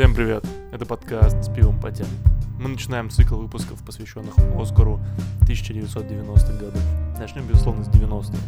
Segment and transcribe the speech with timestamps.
[0.00, 0.46] Всем привет!
[0.72, 2.08] Это подкаст «С пивом потянет».
[2.58, 4.98] Мы начинаем цикл выпусков, посвященных Оскару
[5.42, 6.82] 1990-х годов.
[7.18, 8.38] Начнем, безусловно, с 90-х.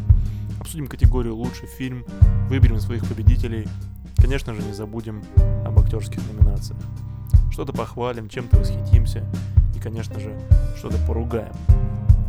[0.58, 2.06] Обсудим категорию «Лучший фильм»,
[2.48, 3.68] выберем своих победителей.
[4.16, 5.22] Конечно же, не забудем
[5.66, 6.80] об актерских номинациях.
[7.50, 9.22] Что-то похвалим, чем-то восхитимся
[9.76, 10.34] и, конечно же,
[10.78, 11.52] что-то поругаем.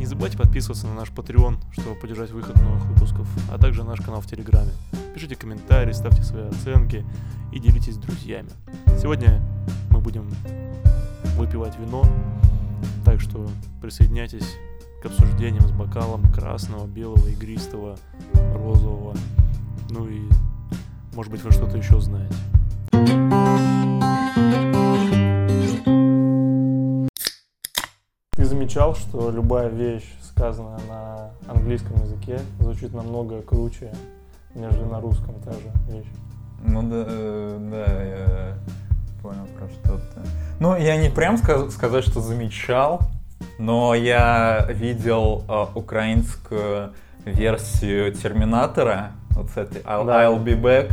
[0.03, 4.19] Не забывайте подписываться на наш Patreon, чтобы поддержать выход новых выпусков, а также наш канал
[4.19, 4.71] в Телеграме.
[5.13, 7.05] Пишите комментарии, ставьте свои оценки
[7.53, 8.49] и делитесь с друзьями.
[8.99, 9.41] Сегодня
[9.91, 10.29] мы будем
[11.37, 12.03] выпивать вино,
[13.05, 13.47] так что
[13.81, 14.57] присоединяйтесь
[15.01, 17.97] к обсуждениям с бокалом красного, белого, игристого,
[18.33, 19.15] розового.
[19.89, 20.19] Ну и,
[21.15, 22.35] может быть, вы что-то еще знаете.
[28.73, 33.91] Замечал, что любая вещь, сказанная на английском языке, звучит намного круче,
[34.55, 36.07] нежели на русском та же вещь?
[36.65, 38.53] Ну да, э, да, я
[39.21, 40.27] понял про что ты.
[40.59, 43.01] Ну, я не прям сказ- сказать, что замечал,
[43.59, 46.93] но я видел э, украинскую
[47.25, 50.23] версию Терминатора, вот с этой I'll, Да.
[50.25, 50.91] I'll be back.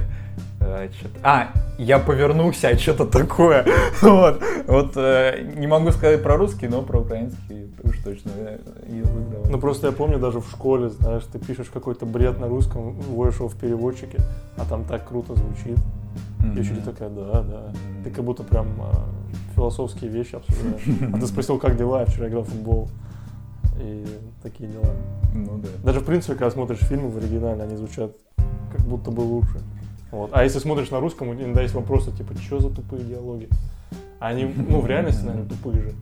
[0.61, 0.89] Э,
[1.22, 3.66] А, я повернулся, а что-то такое.
[4.03, 9.31] вот, вот э, не могу сказать про русский, но про украинский уж точно э, язык
[9.31, 9.50] давай.
[9.50, 13.36] Ну просто я помню даже в школе, знаешь, ты пишешь какой-то бред на русском, вводишь
[13.36, 14.19] его в переводчике,
[14.56, 15.78] а там так круто звучит.
[16.55, 17.72] И учитель такая, да, да.
[18.03, 19.05] Ты как будто прям а,
[19.55, 21.12] философские вещи обсуждаешь.
[21.12, 22.88] А ты спросил, как дела, я вчера играл в футбол.
[23.78, 24.06] И
[24.42, 24.94] такие дела.
[25.34, 25.69] Ну да.
[25.84, 28.12] Даже в принципе, когда смотришь фильмы в оригинале, они звучат
[28.72, 29.61] как будто бы лучше.
[30.11, 30.30] Вот.
[30.33, 33.48] А если смотришь на русском, иногда есть вопросы, типа, что за тупые диалоги?
[34.19, 35.94] Они, ну, в реальности, наверное, тупые же.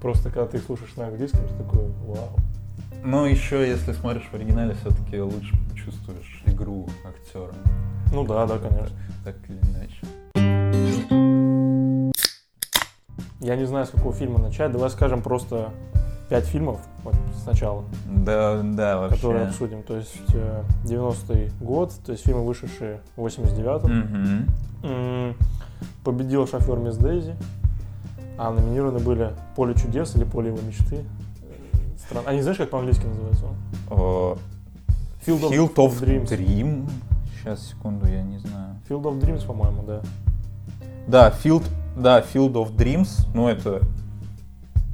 [0.00, 2.36] Просто когда ты их слушаешь на английском, ты такой, вау.
[3.04, 7.52] Ну, еще, если смотришь в оригинале, все-таки лучше чувствуешь игру актера.
[8.12, 8.96] Ну да, да, конечно.
[9.24, 10.00] Так или иначе.
[13.40, 14.72] Я не знаю, с какого фильма начать.
[14.72, 15.72] Давай скажем просто
[16.28, 19.16] пять фильмов вот, сначала, Да, да, вообще.
[19.16, 19.82] которые обсудим.
[19.82, 23.98] То есть э, 90-й год, то есть фильмы, вышедшие в 89-м.
[24.00, 24.48] Мгм.
[24.82, 25.34] М,
[26.04, 27.34] Победил шофер Мисс Дейзи.
[28.36, 30.96] А номинированы были Поле чудес или Поле его мечты.
[31.42, 32.24] Э, Стран...
[32.26, 34.38] А не знаешь, как по-английски называется он?
[35.26, 36.28] Field of, Field of Dreams.
[36.28, 36.90] Dream.
[37.40, 38.76] Сейчас, секунду, я не знаю.
[38.88, 40.02] Field of Dreams, по-моему, да.
[41.06, 41.64] Да, Field,
[41.96, 43.26] да, Field of Dreams.
[43.34, 43.82] Ну, это,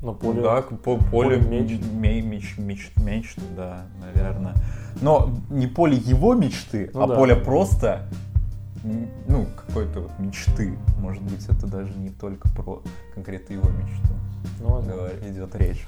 [0.04, 0.42] Ну поле...
[0.42, 1.82] да, по- поле поле мечт.
[1.92, 4.54] ме- меч, меч, мечт, да, наверное.
[5.00, 7.14] Но не поле его мечты, Ну а да.
[7.16, 8.02] поле просто,
[9.26, 10.76] ну, какой-то вот мечты.
[10.98, 12.82] Может быть, это даже не только про
[13.14, 14.14] конкретно его мечту.
[14.60, 14.82] Ну.
[14.82, 15.86] Говор- идет речь.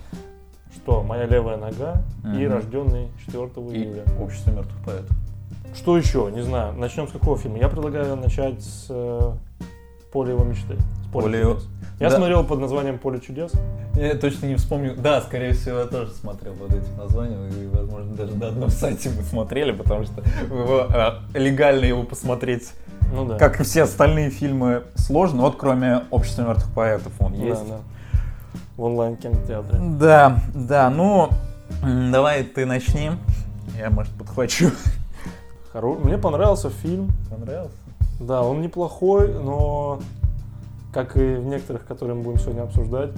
[0.74, 2.52] Что, моя левая нога и Мгм.
[2.52, 4.04] рожденный 4 И июля.
[4.18, 5.16] общество мертвых поэтов.
[5.74, 6.30] Что еще?
[6.34, 6.72] Не знаю.
[6.74, 7.58] Начнем с какого фильма?
[7.58, 9.32] Я предлагаю начать с э,
[10.12, 10.76] Поля его мечты.
[11.04, 11.68] С Поля чудес.
[11.98, 12.16] Я Да.
[12.16, 13.52] смотрел под названием Поле чудес.
[13.94, 14.94] Я точно не вспомню.
[14.96, 17.46] Да, скорее всего, я тоже смотрел под этим названием.
[17.48, 20.20] И, возможно, даже на одном сайте мы смотрели, потому что
[20.50, 22.72] его, э, легально его посмотреть,
[23.14, 23.38] Ну да.
[23.38, 25.40] как и все остальные фильмы, сложно.
[25.42, 27.66] Вот кроме «Общества мертвых поэтов» он Да, есть.
[27.66, 27.78] да.
[28.76, 29.78] В онлайн кинотеатре.
[29.98, 31.30] Да, да, ну,
[31.82, 33.12] давай ты начни.
[33.78, 34.70] Я, может, подхвачу.
[35.72, 37.10] Хоро- Мне понравился фильм.
[37.30, 37.72] Понравился?
[38.20, 40.00] Да, он неплохой, но
[40.96, 43.10] как и в некоторых, которые мы будем сегодня обсуждать,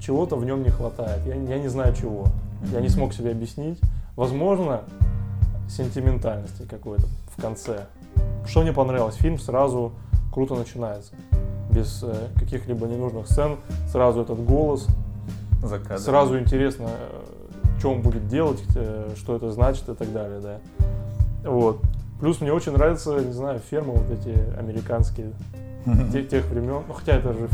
[0.00, 1.24] чего-то в нем не хватает.
[1.24, 2.26] Я, я не знаю чего.
[2.72, 3.78] Я не смог себе объяснить.
[4.16, 4.80] Возможно,
[5.68, 7.86] сентиментальности какой-то в конце.
[8.44, 9.14] Что мне понравилось?
[9.14, 9.92] Фильм сразу
[10.32, 11.12] круто начинается.
[11.70, 13.58] Без э, каких-либо ненужных сцен.
[13.92, 14.88] Сразу этот голос.
[15.62, 15.98] За кадром.
[15.98, 20.58] Сразу интересно, э, что он будет делать, э, что это значит и так далее, да.
[21.48, 21.80] Вот.
[22.18, 25.32] Плюс мне очень нравятся, не знаю, фермы вот эти американские,
[26.12, 26.82] те- тех времен.
[26.86, 27.48] Ну, хотя это же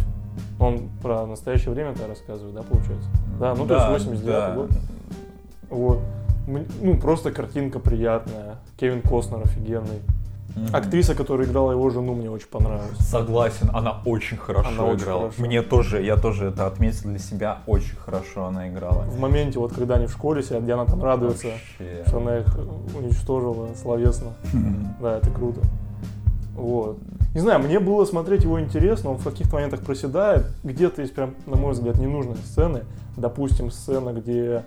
[0.58, 3.08] он про настоящее время-то рассказывает, да, получается?
[3.40, 4.54] Да, ну то есть 89 да.
[4.54, 4.70] год.
[5.70, 5.98] Вот.
[6.80, 8.56] Ну, просто картинка приятная.
[8.78, 10.00] Кевин Костнер офигенный.
[10.54, 10.74] Мгм.
[10.74, 12.96] Актриса, которая играла его жену, мне очень понравилась.
[13.00, 15.20] Согласен, она очень хорошо Она очень играла.
[15.22, 15.42] хорошо.
[15.42, 19.02] Мне тоже, я тоже это отметил для себя, очень хорошо она играла.
[19.02, 22.04] В моменте, вот когда они в школе сидят, где она там радуется, Вообще.
[22.06, 22.58] что она их
[22.96, 24.28] уничтожила словесно.
[25.02, 25.60] Да, это круто.
[26.54, 26.96] Вот.
[27.36, 30.46] Не знаю, мне было смотреть его интересно, он в каких-то моментах проседает.
[30.64, 32.84] Где-то есть прям, на мой взгляд, ненужные сцены.
[33.14, 34.64] Допустим, сцена, где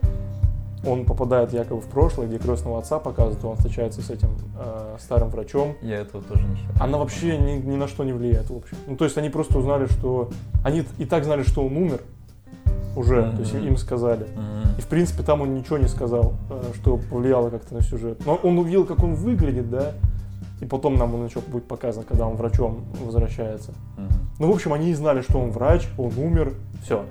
[0.86, 5.30] он попадает якобы в прошлое, где крестного отца показывают, он встречается с этим э, старым
[5.32, 5.78] врачом.
[5.82, 6.76] Я этого тоже не хера.
[6.80, 8.78] Она вообще ни, ни на что не влияет, в общем.
[8.86, 10.30] Ну, то есть они просто узнали, что...
[10.64, 12.02] Они и так знали, что он умер
[12.96, 14.28] уже, то есть им сказали.
[14.36, 14.76] Мгм.
[14.78, 18.24] И, в принципе, там он ничего не сказал, э, что повлияло как-то на сюжет.
[18.28, 19.94] Но он увидел, как он выглядит, да,
[20.62, 23.74] и потом нам он еще будет показан, когда он врачом возвращается.
[24.40, 26.54] Ну, в общем, они знали, что он врач, он умер,
[26.84, 27.06] все.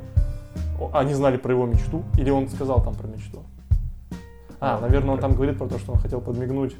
[0.93, 3.43] Они знали про его мечту, или он сказал там про мечту?
[4.61, 6.77] А, наверное, он там говорит про то, что он хотел подмигнуть,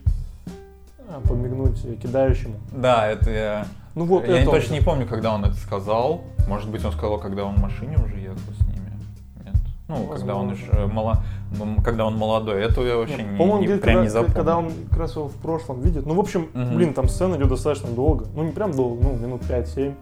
[1.09, 2.55] а, подмигнуть кидающему.
[2.73, 3.67] Да, это я...
[3.95, 6.23] Ну вот я это он точно не помню, когда он это сказал.
[6.49, 8.39] Может быть, он сказал, когда он в машине уже ехал
[9.89, 10.71] Ну, когда он Возможно.
[10.81, 11.23] еще мало...
[11.59, 12.63] м, когда он молодой.
[12.63, 14.35] Это я вообще Нет, не, По-моему, не- говорит, прям когда, не запомнил.
[14.35, 16.05] когда он как раз его в прошлом видит.
[16.07, 16.77] Ну, в общем, Мгм.
[16.77, 18.27] блин, там сцена идет достаточно долго.
[18.35, 19.95] Ну, не прям долго, ну, минут 5-7.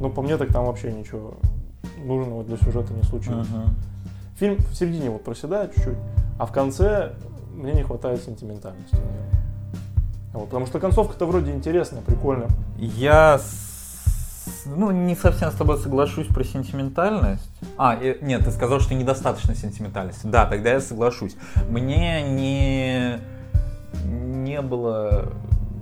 [0.00, 1.34] Но по мне так там вообще ничего
[2.04, 3.48] нужного для сюжета не случилось.
[3.48, 3.74] Мгм.
[4.36, 5.96] Фильм в середине вот проседает чуть-чуть,
[6.38, 7.12] а в конце
[7.54, 8.96] мне не хватает сентиментальности.
[10.32, 12.48] Вот, потому что концовка-то вроде интересная, прикольная.
[12.78, 13.38] Я
[14.66, 17.48] ну, не совсем с тобой соглашусь про сентиментальность.
[17.76, 20.26] А, нет, ты сказал, что недостаточно сентиментальности.
[20.26, 21.36] Да, тогда я соглашусь.
[21.68, 23.18] Мне не,
[24.04, 25.32] не было...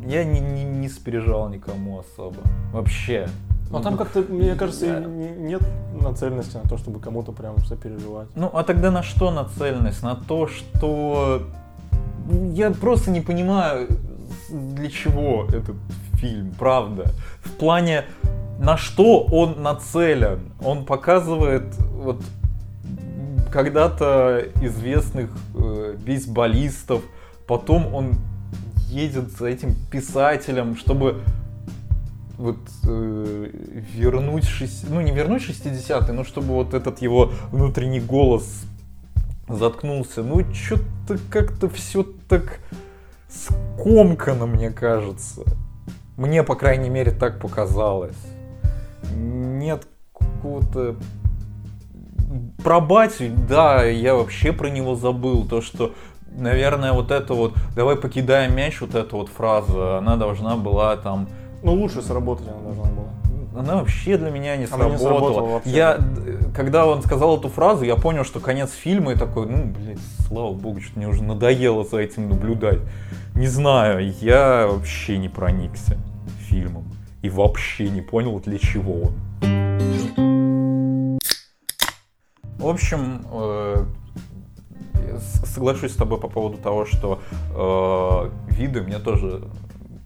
[0.04, 2.38] Я не, не, не сопереживал никому особо.
[2.72, 3.28] Вообще.
[3.70, 5.62] Но там как-то, мне кажется, не- нет
[5.98, 8.28] нацеленности на то, чтобы кому-то прям сопереживать.
[8.34, 10.02] Ну, а тогда на что нацеленность?
[10.02, 11.42] На то, что...
[12.52, 13.88] Я просто не понимаю,
[14.50, 15.76] для чего этот
[16.14, 17.06] фильм, правда.
[17.42, 18.04] В плане,
[18.58, 20.52] на что он нацелен.
[20.64, 22.22] Он показывает вот
[23.50, 27.02] когда-то известных э, бейсболистов,
[27.46, 28.14] потом он
[28.88, 31.22] едет за этим писателем, чтобы
[32.38, 33.50] вот э,
[33.94, 38.64] вернуть шесть- ну не вернуть 60-е, но чтобы вот этот его внутренний голос
[39.48, 40.22] заткнулся.
[40.22, 42.60] Ну что-то как-то все так
[43.28, 45.42] скомкано, мне кажется.
[46.16, 48.16] Мне, по крайней мере, так показалось.
[49.14, 49.86] Нет
[50.18, 50.96] какого-то...
[52.64, 55.46] Про батю, да, я вообще про него забыл.
[55.46, 55.92] То, что,
[56.30, 61.28] наверное, вот это вот «давай покидаем мяч», вот эта вот фраза, она должна была там
[61.62, 63.60] Ну, лучше сработать она должна была.
[63.60, 64.98] она вообще для меня не Она не сработала.
[64.98, 65.70] сработала вообще.
[65.70, 65.98] Я,
[66.56, 70.54] когда он сказал эту фразу, я понял, что конец фильма, и такой, ну, блядь, слава
[70.54, 72.80] богу, что мне уже надоело за этим наблюдать.
[73.34, 75.98] Не знаю, я вообще не проникся
[76.48, 76.84] фильмом.
[77.22, 79.12] И вообще не понял, для чего он.
[82.58, 83.84] В общем, э,
[85.44, 87.20] соглашусь с тобой по поводу того, что
[87.54, 89.44] э, виды мне тоже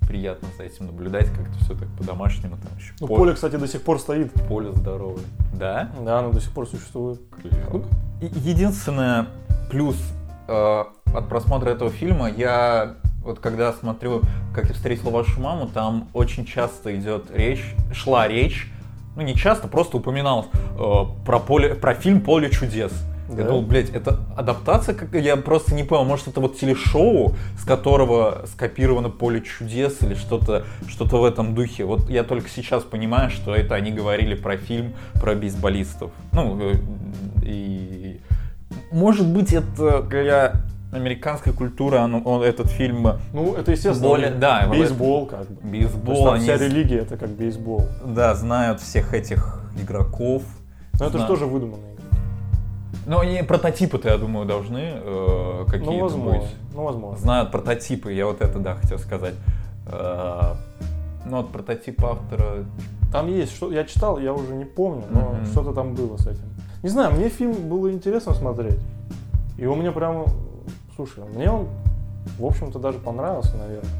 [0.06, 2.94] приятно за этим наблюдать, как-то все так по-домашнему там еще.
[3.00, 4.32] Ну, Поле, поле, кстати, до сих пор стоит.
[4.48, 5.24] поле здоровое.
[5.52, 5.90] Да?
[6.00, 7.20] Да, оно до сих пор существует.
[7.72, 7.84] Ну,
[8.20, 9.26] Единственное
[9.70, 9.96] плюс
[10.48, 10.84] э,
[11.14, 12.94] от просмотра этого фильма, я
[13.26, 14.22] вот когда смотрю,
[14.54, 18.70] как я встретил вашу маму, там очень часто идет речь, шла речь,
[19.16, 20.46] ну не часто, просто упоминалось
[20.78, 22.92] э, про поле, про фильм "Поле чудес".
[23.28, 23.44] Я Да?
[23.48, 28.44] думал, блядь, это адаптация, как я просто не понял, может это вот телешоу, с которого
[28.46, 31.84] скопировано поле чудес или что-то что-то в этом духе.
[31.84, 36.12] Вот я только сейчас понимаю, что это они говорили про фильм про бейсболистов.
[36.32, 36.74] Ну, э,
[37.42, 38.20] и
[38.92, 40.62] может быть это для
[40.96, 44.08] американской культуры оно- он, этот фильм Ну, это естественно.
[44.08, 45.68] Более- да, бейсбол как бы.
[45.70, 47.82] Бейсбол, они вся религия это как бейсбол.
[48.04, 50.42] да, знают всех этих игроков.
[50.98, 52.04] Но это же тоже выдуманные игры.
[53.06, 56.40] Но они прототипы-то, я думаю, должны э, какие-то Ну, возможно.
[56.40, 56.48] быть.
[56.74, 57.18] Ну, возможно.
[57.18, 59.34] Знают прототипы, я вот это, да, хотел сказать.
[59.86, 60.54] Э,
[61.24, 62.64] ну, вот прототип автора...
[63.12, 65.46] Там есть, что я читал, я уже не помню, но Мгм.
[65.46, 66.42] что-то там было с этим.
[66.82, 68.78] Не знаю, мне фильм было интересно смотреть.
[69.58, 70.26] И он мне прямо,
[70.96, 71.68] слушай, мне он,
[72.38, 73.90] в общем-то, даже понравился, наверное.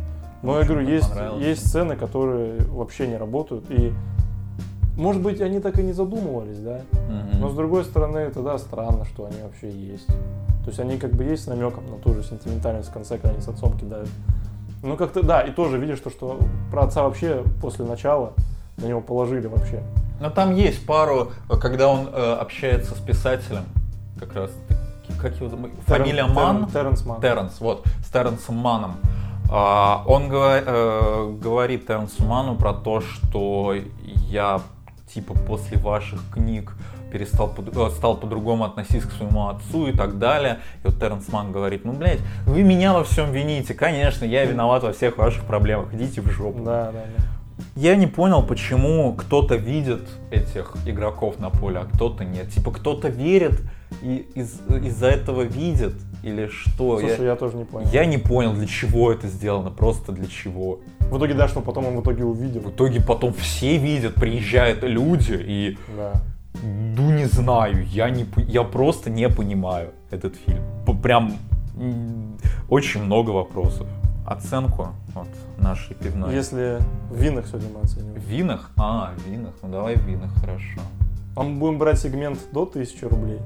[0.43, 3.71] Но В я говорю, есть, есть сцены, которые вообще не работают.
[3.71, 3.93] И,
[4.97, 6.81] может быть, они так и не задумывались, да?
[7.09, 7.41] Мгм.
[7.41, 10.07] Но с другой стороны, это да, странно, что они вообще есть.
[10.07, 13.31] То есть они как бы есть с намеком на ту же сентиментальность в конце, когда
[13.31, 14.09] они с отцом кидают.
[14.83, 16.39] Ну как-то, да, и тоже видишь, то, что
[16.71, 18.33] про отца вообще после начала
[18.77, 19.83] на него положили вообще.
[20.21, 23.65] Но там есть пару, когда он э, общается с писателем,
[24.19, 24.51] как раз,
[25.21, 25.71] как его зовут?
[25.87, 26.57] Фамилия Террен- Ман?
[26.65, 27.21] Террен- Терренс Ман.
[27.21, 28.97] Терренс, вот, с Терренсом Маном.
[29.51, 33.75] А, он говор- э, говорит Терренсу Ману про то, что
[34.29, 34.61] я,
[35.13, 36.73] типа, после ваших книг
[37.13, 40.59] перестал, под- э, стал по-другому относиться к своему отцу и так далее.
[40.83, 43.75] И вот Терренс Ман говорит, ну, блядь, вы меня во всем вините.
[43.75, 45.95] Конечно, я виноват во всех ваших проблемах.
[45.95, 46.65] Идите в жопу.
[46.65, 47.23] Да, да, да.
[47.75, 52.51] Я не понял, почему кто-то видит этих игроков на поле, а кто-то нет.
[52.51, 53.63] Типа кто-то верит
[54.03, 56.99] и из- из-за этого видит или что?
[56.99, 57.89] Слушай, я, я тоже не понял.
[57.93, 60.81] я не понял, для чего это сделано, просто для чего.
[61.01, 62.61] В итоге, да, что потом он в итоге увидел.
[62.61, 66.13] В итоге потом все видят, приезжают люди и Да.
[66.63, 70.63] ну не знаю, я не, я просто не понимаю этот фильм.
[71.03, 71.35] Прям
[72.69, 73.87] очень много вопросов.
[74.27, 76.35] Оценку Вот, нашей пивной.
[76.35, 76.79] Если
[77.11, 78.21] в винах сегодня мы В оцениваем.
[78.21, 78.71] винах?
[78.77, 79.55] А, в винах.
[79.63, 80.81] Ну давай в винах, хорошо.
[81.37, 83.41] А мы будем брать сегмент до 1000 рублей.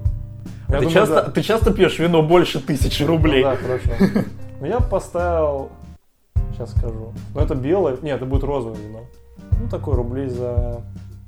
[0.69, 1.31] Я ты, думаю, часто, да.
[1.31, 3.43] ты часто пьешь вино больше тысячи рублей?
[3.45, 3.90] Ну да, хорошо.
[4.61, 5.71] Ну я поставил,
[6.52, 7.12] сейчас скажу.
[7.35, 9.00] Ну это белое, нет, это будет розовое вино.
[9.61, 10.83] Ну такой рублей за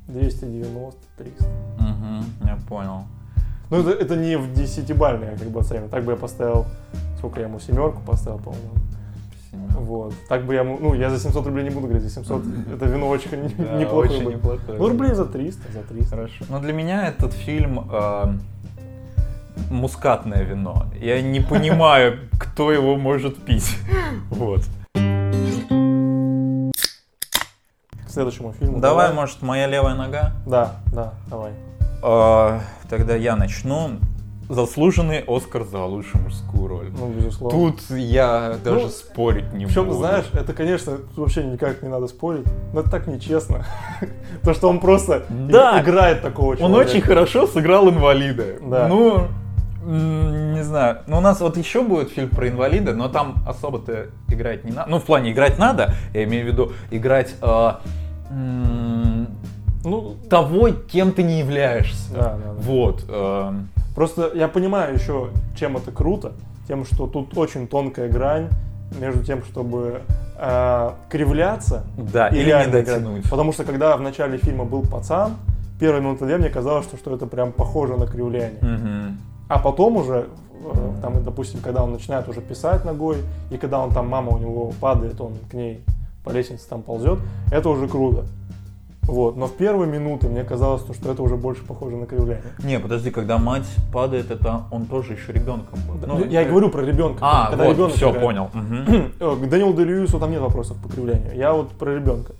[0.07, 0.93] 290-300.
[1.79, 3.03] Угу, я понял.
[3.69, 5.89] Ну это, это не в десятибальное как бы оцениваю.
[5.89, 6.65] Так бы я поставил,
[7.17, 8.73] сколько я ему, семерку поставил, по-моему.
[9.73, 10.13] Вот.
[10.29, 12.43] Так бы я ну я за 700 рублей не буду говорить, за 700
[12.75, 14.77] это вино очень Да, неплохое очень неплохое.
[14.77, 16.09] Ну рублей за 300, за 300.
[16.15, 16.45] Хорошо.
[16.49, 18.37] Но для меня этот фильм э,
[19.69, 20.85] мускатное вино.
[20.99, 23.77] Я не понимаю, кто его может пить.
[24.29, 24.61] Вот.
[28.05, 28.79] К следующему фильму.
[28.79, 30.33] Давай, может, моя левая нога?
[30.45, 31.51] Да, да, давай.
[32.03, 33.99] Э, Тогда я начну.
[34.53, 36.91] Заслуженный Оскар за лучшую мужскую роль.
[36.97, 37.57] Ну, безусловно.
[37.71, 39.97] Тут я даже Ну, спорить не Причем, буду.
[39.97, 43.65] знаешь, это, конечно, вообще никак не надо спорить, но это так нечестно.
[44.43, 45.81] То, что он просто Да.
[45.81, 46.89] играет такого Он человека.
[46.89, 48.45] очень хорошо сыграл инвалида.
[48.61, 48.87] Да.
[48.87, 49.27] Ну,
[49.85, 50.99] не знаю.
[51.07, 54.89] Ну, у нас вот еще будет фильм про инвалида, но там особо-то играть не надо.
[54.89, 57.71] Ну, в плане играть надо, я имею в виду играть э,
[58.29, 62.13] Ну, того, кем ты не являешься.
[62.13, 62.53] да, да, да.
[62.59, 63.03] Вот.
[63.09, 66.33] эм, Просто я понимаю еще, чем это круто,
[66.67, 68.49] тем, что тут очень тонкая грань
[68.99, 70.01] между тем, чтобы
[70.37, 72.85] э, кривляться да, и или не реально играть.
[72.85, 73.29] дотянуть.
[73.29, 75.33] Потому что когда в начале фильма был пацан,
[75.79, 78.59] первые минуты две мне казалось, что, что это прям похоже на кривляние.
[78.61, 79.17] Мгм.
[79.49, 80.27] А потом уже,
[80.63, 83.17] э, там, допустим, когда он начинает уже писать ногой,
[83.51, 85.83] и когда он там, мама у него падает, он к ней
[86.23, 87.19] по лестнице там ползет,
[87.51, 88.23] это уже круто.
[89.03, 89.35] Вот.
[89.35, 92.53] Но в первые минуты мне казалось, что это уже больше похоже на кривляние.
[92.63, 96.07] Не, подожди, когда мать падает, это он тоже еще ребенком был.
[96.07, 97.19] Ну, я и говорю про ребенка.
[97.21, 98.25] А, когда вот, ребенок все, играет.
[98.25, 98.49] понял.
[99.19, 101.35] Э, К Дэниелу Делюису там нет вопросов по кривлянию.
[101.35, 102.33] Я вот про ребенка.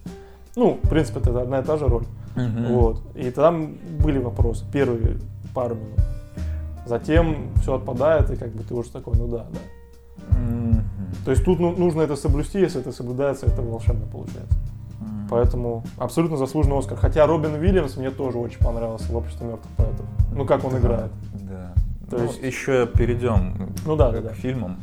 [0.55, 2.05] Ну, в принципе, это одна и та же роль.
[2.35, 2.65] Мгм.
[2.73, 3.01] Вот.
[3.15, 4.63] И там были вопросы.
[4.71, 5.17] Первые
[5.53, 5.99] пару минут.
[6.85, 10.37] Затем все отпадает, и как бы ты уже такой, ну да, да.
[10.37, 10.83] Мгм.
[11.25, 14.55] То есть тут ну- нужно это соблюсти, если это соблюдается, это волшебно получается.
[15.33, 16.95] Поэтому абсолютно заслуженный Оскар.
[16.97, 20.05] Хотя Робин Уильямс мне тоже очень понравился в «Обществе мертвых поэтов».
[20.35, 21.11] Ну, как он Да, играет.
[21.33, 21.73] Да.
[22.11, 24.77] То ну, есть- еще перейдем Ну да, к да, фильмам,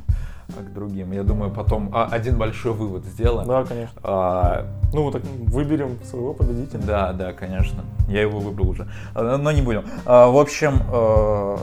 [0.48, 1.12] а к другим.
[1.12, 3.46] Я думаю, потом а, один большой вывод сделаем.
[3.46, 4.00] Да, конечно.
[4.02, 6.80] А, Ну, так выберем своего победителя.
[6.82, 7.84] да, да, конечно.
[8.08, 8.88] Я его выбрал уже.
[9.14, 9.84] А, Но не будем.
[10.04, 11.56] А, В общем, э,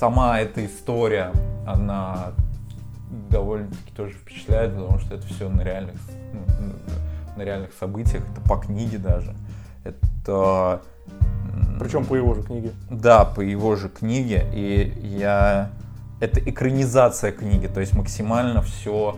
[0.00, 1.30] сама эта история,
[1.64, 2.32] она
[3.30, 5.94] довольно-таки тоже впечатляет, потому что это все на реальных,
[6.32, 6.72] ну,
[7.36, 9.34] на реальных событиях, это по книге даже.
[9.84, 10.82] Это...
[11.78, 12.72] Причем по его же книге.
[12.90, 15.70] Да, по его же книге, и я...
[16.20, 19.16] Это экранизация книги, то есть максимально все...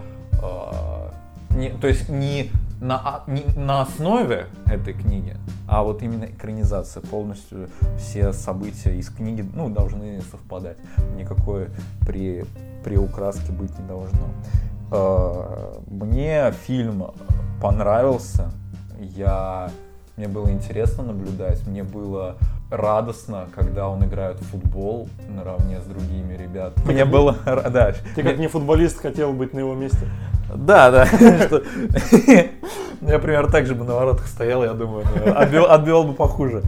[1.51, 5.37] не, то есть не на, а- не на основе этой книги,
[5.69, 7.03] а вот именно экранизация.
[7.03, 7.69] Полностью
[7.99, 10.77] все события из книги ну, должны совпадать.
[11.17, 11.69] Никакой
[12.07, 12.45] при,
[12.85, 14.29] приукраски быть не должно.
[14.93, 17.11] Э, Мне фильм
[17.61, 18.51] понравился.
[18.99, 19.71] Я,
[20.17, 21.67] мне было интересно наблюдать.
[21.67, 22.37] Мне было
[22.71, 26.93] радостно, когда он играет в футбол наравне с другими ребятами.
[26.93, 27.37] Мне было...
[27.71, 30.07] Да, Ты как не футболист хотел быть на его месте.
[30.55, 31.07] да, да.
[33.03, 36.63] Я, примерно, так же бы на воротах стоял, я думаю, ну, отбил, отбил бы похуже.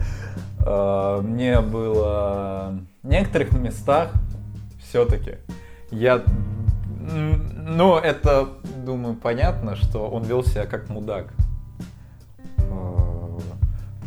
[0.64, 4.10] Э, Мне было в некоторых местах
[4.88, 5.36] все-таки
[5.90, 6.22] я,
[7.12, 8.48] ну, это,
[8.84, 11.32] думаю, понятно, что он вел себя как мудак.
[12.58, 13.38] Э,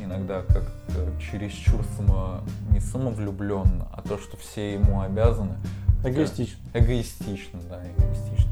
[0.04, 2.42] Иногда как-то чересчур само,
[2.72, 5.56] не самовлюбленно, а то, что все ему обязаны.
[6.04, 6.60] Эгоистично.
[6.74, 8.52] Эгоистично, да, эгоистично.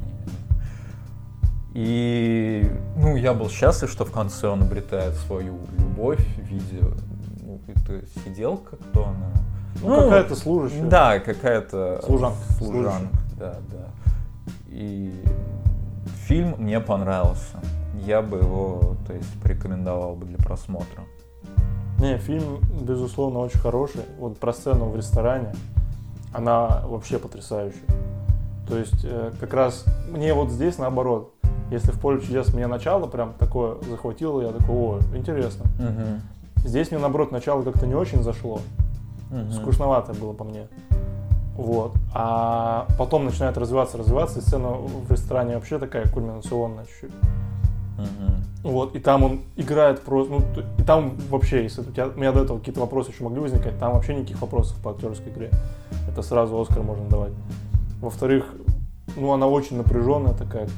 [1.74, 6.82] И, ну, я был счастлив, что в конце он обретает свою любовь в виде,
[7.42, 9.32] ну, это сиделка, кто она?
[9.82, 10.84] Ну, какая-то служащая.
[10.86, 12.54] Да, какая-то Служанка.
[12.58, 13.88] Служанка, да, да.
[14.72, 15.14] И
[16.28, 17.60] фильм мне понравился.
[18.06, 21.04] Я бы его, то есть, порекомендовал бы для просмотра.
[22.00, 24.02] Не, фильм, безусловно, очень хороший.
[24.20, 25.54] Вот про сцену в ресторане,
[26.34, 27.82] она вообще потрясающая.
[28.68, 31.34] То есть, э, как раз мне вот здесь наоборот.
[31.72, 35.66] Если в поле чудес меня начало прям такое захватило, я такой, о, интересно.
[36.64, 38.60] Здесь мне, наоборот, начало как-то не очень зашло.
[39.30, 39.52] Мгм.
[39.52, 40.68] Скучновато было по мне.
[41.60, 41.92] Вот.
[42.14, 47.12] А потом начинает развиваться, развиваться, и сцена в ресторане вообще такая кульминационная чуть-чуть.
[47.98, 48.44] Мгм.
[48.64, 50.42] Вот, и там он играет просто, ну,
[50.78, 53.78] и там вообще, если у, тебя, у меня до этого какие-то вопросы еще могли возникать,
[53.78, 55.52] там вообще никаких вопросов по актерской игре.
[56.10, 57.34] Это сразу Оскар можно давать.
[58.00, 58.46] Во-вторых,
[59.18, 60.70] ну, она очень напряженная такая,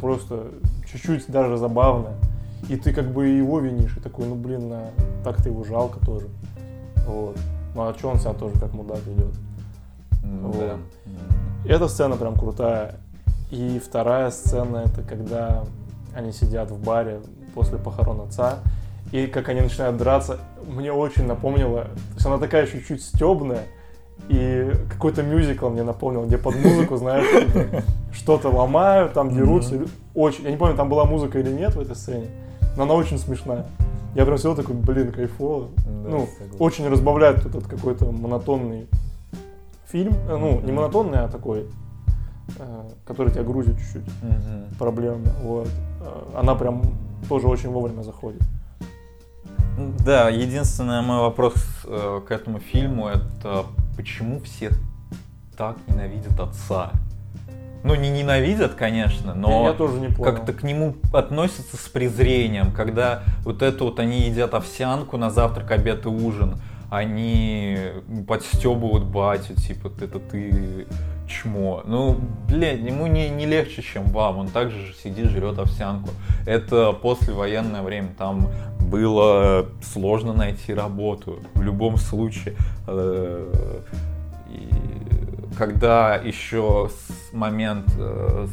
[0.00, 0.46] просто
[0.90, 2.14] чуть-чуть даже забавная.
[2.70, 4.90] И ты как бы его винишь, и такой, ну блин, а,
[5.22, 6.28] так-то его жалко тоже.
[7.06, 7.36] Вот.
[7.74, 9.34] Ну а что он себя тоже как мудак ведет?
[10.22, 10.58] Ну, Вот.
[10.58, 10.76] да.
[11.64, 12.96] Эта сцена прям крутая.
[13.50, 15.64] И вторая сцена это когда
[16.14, 17.20] они сидят в баре
[17.54, 18.58] после похорон отца.
[19.12, 23.62] И как они начинают драться, мне очень напомнило, то есть она такая чуть-чуть стебная,
[24.28, 27.26] и какой-то мюзикл мне напомнил, где под музыку, знаешь,
[28.12, 29.80] что-то- ломают, там дерутся.
[30.14, 32.26] Очень, я не помню, там была музыка или нет в этой сцене,
[32.76, 33.66] но она очень смешная.
[34.14, 35.68] Я прям сидел такой, блин, кайфово.
[35.76, 36.56] Да, ну, согласен.
[36.58, 38.86] очень разбавляет этот какой-то монотонный
[39.90, 40.14] фильм.
[40.28, 41.66] Э, Ну, не монотонный, а такой,
[42.58, 44.74] э, который тебя грузит чуть-чуть Мгм.
[44.78, 45.30] проблемами.
[45.42, 45.68] Вот.
[46.00, 46.82] Э, Она прям
[47.28, 48.42] тоже очень вовремя заходит.
[50.04, 51.54] Да, единственный мой вопрос
[51.84, 53.64] к этому фильму это
[53.96, 54.70] почему все
[55.56, 56.90] так ненавидят отца?
[57.82, 60.24] Ну, не ненавидят, конечно, но я, я тоже не понял.
[60.24, 65.70] как-то к нему относятся с презрением, когда вот это вот они едят овсянку на завтрак,
[65.70, 67.78] обед и ужин, они
[68.26, 70.86] подстебывают батю, типа, это ты
[71.28, 71.82] чмо.
[71.86, 72.18] Ну,
[72.48, 76.10] блядь, ему не, не легче, чем вам, он также же сидит, жрет овсянку.
[76.46, 78.48] Это послевоенное время, там
[78.80, 82.56] было сложно найти работу, в любом случае.
[82.88, 83.82] Э,
[85.56, 86.90] когда еще
[87.32, 88.46] момент, э,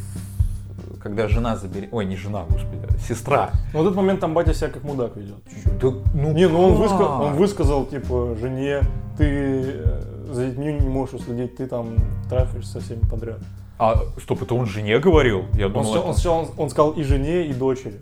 [1.07, 3.51] когда жена заберет, ой, не жена, господи, сестра.
[3.73, 5.35] Но в этот момент там батя себя как мудак ведет.
[5.81, 6.79] Да, ну Не, ну он, как?
[6.79, 8.81] выска- он высказал, типа, жене,
[9.17, 11.95] ты э, за детьми не можешь уследить, ты там
[12.29, 13.39] трахаешься со всеми подряд.
[13.79, 15.45] А, стоп, это он жене говорил?
[15.53, 18.01] Я Он, думал, сначала- это- он он, он сказал и жене, и дочери.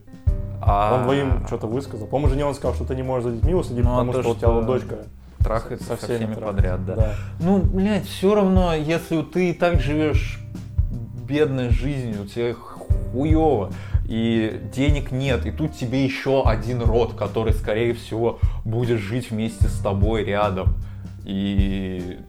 [0.61, 2.07] А, Он двоим что-то высказал.
[2.07, 4.21] По-моему, жене он сказал, что ты не можешь за детьми уследить, Ну, а потому то,
[4.21, 4.95] что, у тебя дочка
[5.39, 7.11] трахается со, всеми, подряд, да.
[7.39, 10.39] Ну, блядь, все равно, если ты и так живешь
[11.27, 12.55] бедной жизнью, у тебя
[13.11, 13.71] хуево,
[14.07, 19.67] и денег нет, и тут тебе еще один род, который, скорее всего, будет жить вместе
[19.67, 20.75] с тобой рядом.
[21.23, 22.19] И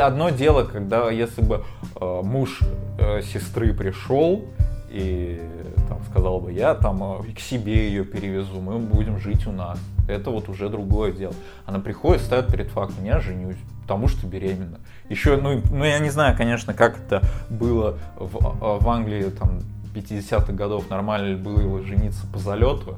[0.00, 1.64] одно дело, когда если бы
[2.00, 2.60] э, муж
[2.98, 4.44] э, сестры пришел
[4.90, 5.40] и
[5.88, 9.78] там сказал бы, я там э, к себе ее перевезу, мы будем жить у нас.
[10.08, 11.34] Это вот уже другое дело.
[11.66, 14.78] Она приходит, ставит перед фактом, я женюсь, потому что беременна.
[15.08, 19.60] Еще, ну, ну я не знаю, конечно, как это было в, э, в Англии там
[19.94, 22.96] 50-х годов, нормально ли было жениться по залету.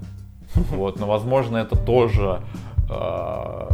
[0.71, 2.41] Вот, но возможно это тоже
[2.89, 3.69] э,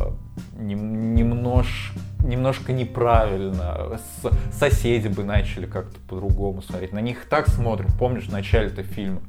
[0.59, 1.93] нем- немнож-
[2.25, 3.99] немножко неправильно.
[4.23, 6.93] С- соседи бы начали как-то по-другому смотреть.
[6.93, 9.21] На них так смотрят, помнишь, в начале-то фильма,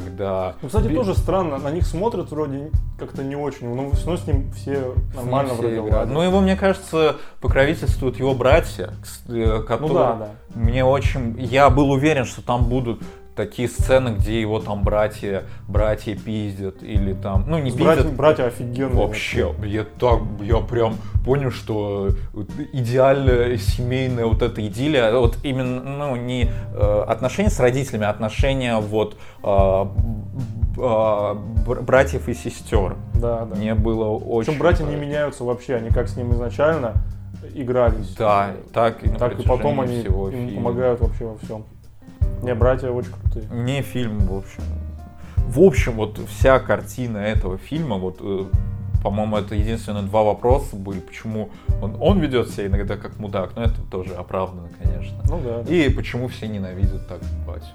[0.00, 0.54] когда...
[0.60, 4.26] Ну, кстати, тоже странно, на них смотрят вроде как-то не очень, но все равно с
[4.26, 5.94] ним все нормально все вроде играют.
[5.94, 6.12] ладят.
[6.12, 8.92] Ну, его, мне кажется, покровительствуют его братья,
[9.28, 9.94] э, Ну которые...
[9.94, 10.30] да, да.
[10.54, 11.36] Мне очень...
[11.40, 13.00] Я был уверен, что там будут
[13.36, 17.44] такие сцены, где его там братья, братья пиздят, или там...
[17.46, 18.96] Ну, не Братья, пиздят, братья офигенные.
[18.96, 22.10] Вообще, я так, я прям понял, что
[22.72, 28.78] идеальная семейная вот эта идиллия, вот именно, ну, не э, отношения с родителями, а отношения
[28.78, 29.84] вот э,
[30.76, 32.96] бр- братьев и сестер.
[33.14, 33.56] Да, да.
[33.56, 34.52] Мне было очень...
[34.52, 36.94] Причем братья не меняются вообще, они как с ним изначально
[37.54, 38.14] игрались.
[38.16, 40.56] Да, так и так и потом они всего им фильма.
[40.56, 41.64] помогают вообще во всем.
[42.42, 43.48] Не, братья очень крутые.
[43.50, 44.62] Не фильм, в общем.
[45.36, 48.44] В общем, вот вся картина этого фильма, вот, э,
[49.02, 53.62] по-моему, это единственные два вопроса были, почему он, он ведет себя иногда как мудак, но
[53.62, 55.16] это тоже оправдано, конечно.
[55.28, 55.62] Ну да.
[55.62, 55.72] да.
[55.72, 57.66] И почему все ненавидят так батю.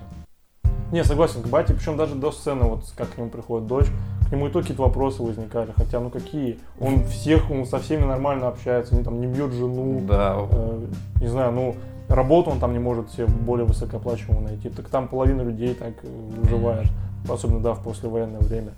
[0.92, 3.88] Не, согласен, к бате, причем даже до сцены, вот как к нему приходит дочь,
[4.28, 6.60] к нему и то какие-то вопросы возникали, хотя ну какие?
[6.82, 10.86] Он всех, он со всеми нормально общается, не, там, не бьет жену, Да, э,
[11.22, 11.76] не знаю, ну
[12.16, 16.08] работу он там не может себе более высокооплачиваемую найти, так там половина людей так э,
[16.08, 16.88] выживает,
[17.30, 18.72] особенно да, в послевоенное время.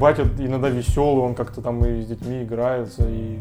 [0.00, 3.38] Батя иногда веселый, он как-то там и с детьми играется, и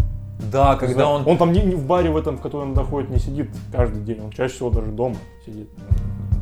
[0.51, 1.27] да, когда знаю, он...
[1.27, 4.03] он там не, не в баре в этом, в который он доходит, не сидит каждый
[4.03, 5.69] день, он чаще всего даже дома сидит.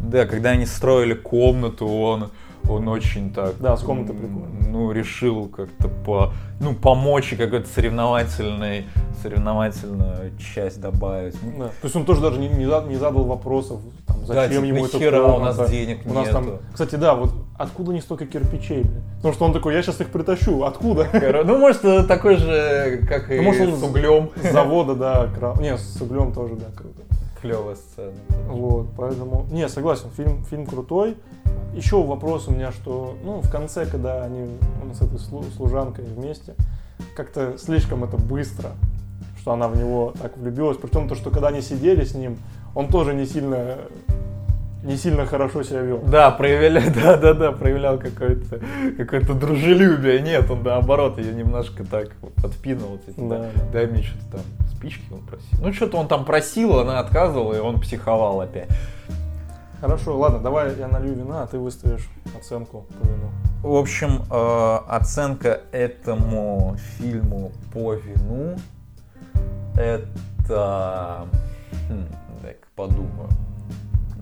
[0.03, 2.29] Да, когда они строили комнату, он,
[2.69, 3.55] он очень так...
[3.59, 4.67] Да, с комнатой м, прикольно.
[4.69, 8.85] Ну, решил как-то по, ну, помочь и какой-то соревновательный,
[9.21, 11.35] соревновательную часть добавить.
[11.43, 11.65] Ну, Да.
[11.67, 14.75] То есть он тоже даже не, не, за- не задал вопросов, там, Да, зачем типа,
[14.75, 18.01] ему это «Нахера у нас денег У нас там, нету?» кстати, да, вот откуда не
[18.01, 19.03] столько кирпичей, блин?
[19.17, 21.07] Потому что он такой, я сейчас их притащу, откуда?
[21.45, 24.29] Ну, может, такой же, как и Ну, может, он с углем.
[24.43, 25.55] С завода, да, крал.
[25.59, 27.02] Не, с углем тоже, да, круто.
[27.43, 28.13] Клевая сцена.
[28.47, 31.17] Вот, поэтому, не, согласен, фильм, фильм крутой.
[31.73, 34.47] Еще вопрос у меня, что, ну, в конце, когда они
[34.81, 36.55] он с этой слу- служанкой вместе,
[37.17, 38.69] как-то слишком это быстро,
[39.41, 40.77] что она в него так влюбилась.
[40.77, 42.37] Притом то, что когда они сидели с ним,
[42.75, 43.77] он тоже не сильно
[44.83, 45.99] не сильно хорошо себя вел.
[45.99, 48.61] Да, проявлял, да, да, да, проявлял какое-то
[48.97, 50.21] какое-то дружелюбие.
[50.21, 52.99] Нет, он наоборот ее немножко так подпинул.
[52.99, 53.49] Типа, Да.
[53.73, 54.41] Дай мне что-то там
[54.83, 55.47] спички он просил.
[55.59, 58.69] Ну что-то он там просил, она отказывала, и он психовал опять.
[59.79, 63.29] Хорошо, ладно, давай я налью вина, а ты выставишь оценку по вину.
[63.61, 68.55] В общем, э, оценка этому фильму по вину
[69.75, 71.27] это...
[71.89, 72.05] хм,
[72.41, 73.29] дай-ка подумаю.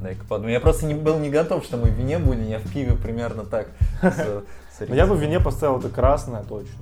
[0.01, 0.53] Дай-ка подумаю.
[0.53, 3.45] Я просто не был не готов, что мы в вине будем, я в пиве примерно
[3.45, 3.67] так.
[4.01, 6.79] Но я бы в вине поставил это красное точно.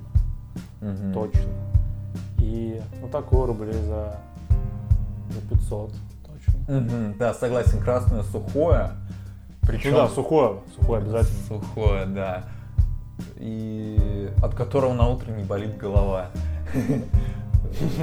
[1.12, 1.69] Точно.
[2.40, 4.16] И ну такое рублей за,
[5.30, 5.92] за 500
[6.26, 6.80] точно.
[6.80, 8.90] Мгм, Да, согласен, красное сухое.
[9.62, 11.38] Причем Ну да, сухое, сухое обязательно.
[11.48, 12.44] Сухое, да.
[13.36, 16.26] И от которого на утро не болит голова.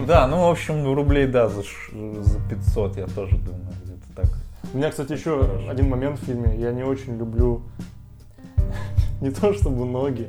[0.08, 4.26] Да, ну, в общем, рублей, да, за, ш- за 500, я тоже думаю, где-то так.
[4.74, 6.56] У меня, кстати, еще один момент в фильме.
[6.58, 7.64] Я не очень люблю
[9.22, 10.28] не то чтобы ноги,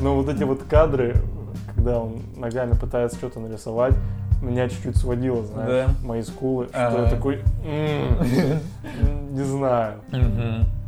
[0.00, 1.16] но вот эти вот кадры,
[1.74, 3.94] когда он ногами пытается что-то нарисовать,
[4.42, 6.06] меня чуть-чуть сводило, знаешь, Да.
[6.06, 7.02] мои скулы, что Ага.
[7.04, 8.18] я такой, «М,
[9.34, 9.94] не знаю.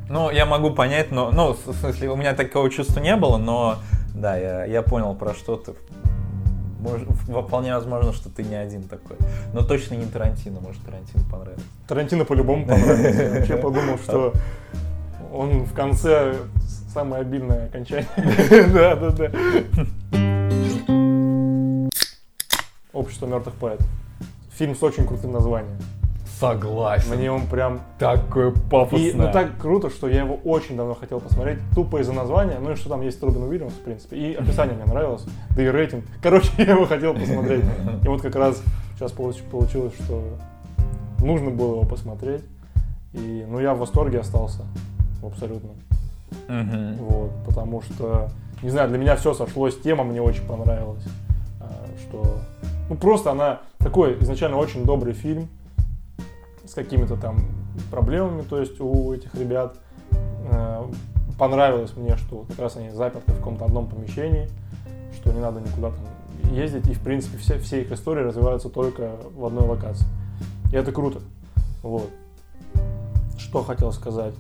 [0.08, 3.76] Ну, я могу понять, но, ну, в смысле, у меня такого чувства не было, но,
[4.14, 5.72] да, я, я понял, про что ты.
[6.82, 7.06] Мож-
[7.46, 9.16] вполне возможно, что ты не один такой.
[9.52, 11.64] Но точно не Тарантино, может, Тарантино понравится.
[11.86, 13.22] Тарантино по-любому понравился.
[13.22, 14.32] Я вообще подумал, что
[15.32, 16.34] он в конце
[16.92, 18.06] самое обидное окончание.
[18.72, 19.30] Да, да, да.
[22.92, 23.86] Общество мертвых поэтов.
[24.52, 25.76] Фильм с очень крутым названием.
[26.38, 27.14] Согласен.
[27.14, 29.10] Мне он прям такой пафосный.
[29.10, 32.72] И, ну так круто, что я его очень давно хотел посмотреть, тупо из-за названия, ну
[32.72, 35.24] и что там есть Робин Уильямс, в принципе, и описание мне нравилось,
[35.54, 36.04] да и рейтинг.
[36.22, 37.64] Короче, я его хотел посмотреть.
[38.02, 38.62] И вот как раз
[38.96, 40.22] сейчас получ- получилось, что
[41.18, 42.42] нужно было его посмотреть.
[43.12, 44.62] И, ну, я в восторге остался,
[45.22, 45.70] абсолютно.
[46.48, 48.30] Вот, потому что,
[48.62, 51.04] не знаю, для меня все сошлось, тема мне очень понравилась.
[51.60, 52.38] А, Что,
[52.90, 55.48] ну, просто она такой изначально очень добрый фильм
[56.66, 57.38] с какими-то там
[57.90, 59.76] проблемами, то есть у этих ребят.
[60.50, 60.84] Э,
[61.38, 64.50] Понравилось мне, что как раз они заперты в каком-то одном помещении,
[65.14, 69.12] что не надо никуда там ездить, и, в принципе, все, все их истории развиваются только
[69.34, 70.04] в одной локации.
[70.70, 71.20] И это круто.
[71.82, 72.10] Вот.
[73.38, 74.34] Что хотел сказать?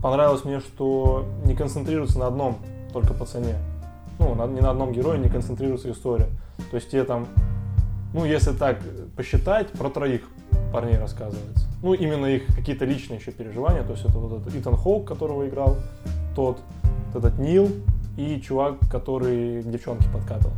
[0.00, 2.58] Понравилось мне, что не концентрируется на одном
[2.92, 3.56] только пацане.
[4.20, 6.28] Ну, не на одном герое не концентрируется история.
[6.70, 7.26] То есть тебе там,
[8.14, 8.78] ну, если так
[9.16, 10.22] посчитать, про троих
[10.72, 11.66] парней рассказывается.
[11.82, 13.82] Ну, именно их какие-то личные еще переживания.
[13.82, 15.76] То есть это вот этот Итан Хоук, которого играл,
[16.34, 16.60] тот,
[17.12, 17.70] вот этот Нил
[18.16, 20.54] и чувак, который к девчонке подкатывал.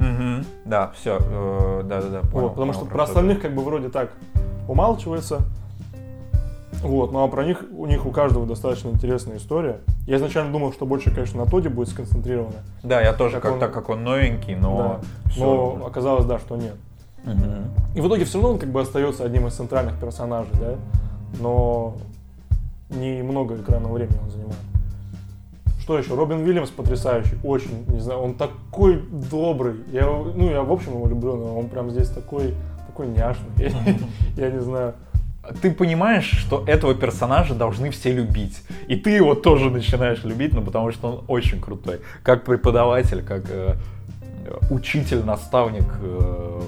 [0.00, 0.44] Мгм.
[0.64, 1.18] Да, все,
[1.84, 2.20] да, да, да.
[2.32, 4.10] Вот, потому что про остальных как бы вроде так
[4.66, 5.42] умалчивается.
[6.82, 9.80] Вот, ну а про них, у них у каждого достаточно интересная история.
[10.06, 12.56] Я изначально думал, что больше, конечно, на Тоде будет сконцентрировано.
[12.82, 15.00] Да, я тоже, Как как, он- так как он новенький, но...
[15.26, 15.40] Да.
[15.40, 16.74] Но оказалось, да, что нет.
[17.24, 17.70] Мгм.
[17.94, 20.76] И в итоге все равно он как бы остается одним из центральных персонажей, да,
[21.40, 21.96] но
[22.90, 24.56] не много экранного времени он занимает.
[25.80, 26.14] Что еще?
[26.14, 29.76] Робин Уильямс потрясающий, очень, не знаю, он такой добрый.
[29.90, 32.54] Я, ну, я в общем его люблю, но он прям здесь такой,
[32.86, 33.48] такой няшный.
[34.36, 34.94] Я не знаю.
[35.62, 38.62] Ты понимаешь, что этого персонажа должны все любить.
[38.86, 42.00] И ты его тоже начинаешь любить, ну потому что он очень крутой.
[42.22, 43.76] Как преподаватель, как э,
[44.70, 46.60] учитель, наставник, э,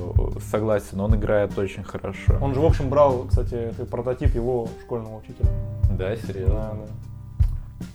[0.51, 2.39] согласен, он играет очень хорошо.
[2.41, 5.49] Он же, в общем, брал, кстати, это прототип его школьного учителя.
[5.91, 6.55] Да, серьезно?
[6.55, 7.47] Да, да.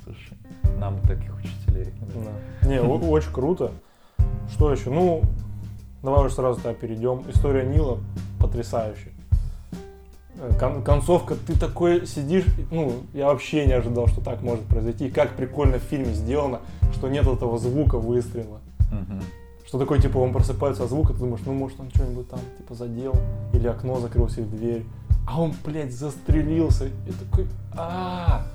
[0.03, 0.37] Слушай,
[0.79, 1.93] нам таких учителей.
[2.13, 2.67] Да.
[2.67, 3.71] Не, очень круто.
[4.51, 4.89] Что еще?
[4.89, 5.21] Ну,
[6.03, 7.23] давай уже сразу тогда перейдем.
[7.29, 7.99] История Нила
[8.39, 9.14] потрясающая.
[10.37, 15.07] Э, кон- концовка, ты такой сидишь, ну, я вообще не ожидал, что так может произойти.
[15.07, 16.59] И как прикольно в фильме сделано,
[16.93, 18.59] что нет этого звука выстрела.
[19.67, 22.75] Что такое, типа, он просыпается от звука, ты думаешь, ну, может, он что-нибудь там, типа,
[22.75, 23.13] задел,
[23.51, 24.85] или окно закрылось, или дверь.
[25.27, 26.85] А он, блядь, застрелился.
[26.85, 28.45] И такой, а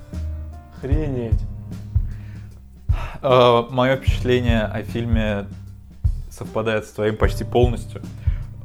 [0.77, 1.39] охренеть.
[3.21, 5.47] Мое Э, впечатление о фильме
[6.29, 8.01] совпадает с твоим почти полностью.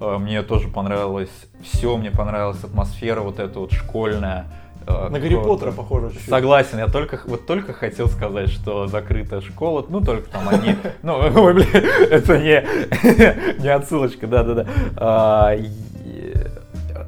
[0.00, 1.30] Э, Мне тоже понравилось
[1.62, 4.46] все, мне понравилась атмосфера вот эта вот школьная.
[4.86, 6.28] э, На Гарри Поттера похоже чуть-чуть.
[6.28, 11.14] Согласен, я только, вот только хотел сказать, что закрытая школа, ну только там они, ну,
[11.18, 11.68] ой, блин,
[12.10, 14.66] это не, не отсылочка, да-да-да.
[14.96, 15.70] А, и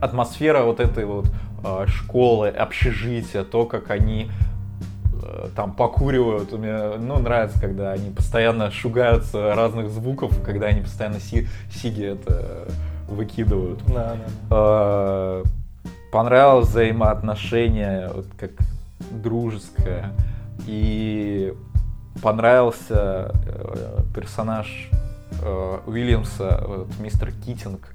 [0.01, 1.27] Атмосфера вот этой вот
[1.65, 4.31] а, школы, общежития, то, как они
[5.55, 11.49] там покуривают, мне, ну, нравится, когда они постоянно шугаются разных звуков, когда они постоянно си-
[11.71, 12.69] сиги это
[13.09, 13.81] выкидывают.
[13.87, 14.27] Да, да.
[14.51, 15.43] А,
[16.13, 18.51] понравилось взаимоотношение, вот как
[19.11, 20.13] дружеское.
[20.67, 21.55] И
[22.23, 24.91] понравился э, персонаж
[25.43, 27.95] э, Уильямса, вот, мистер Китинг,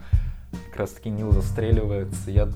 [0.70, 2.32] как раз таки Нил застреливается.
[2.32, 2.48] Я,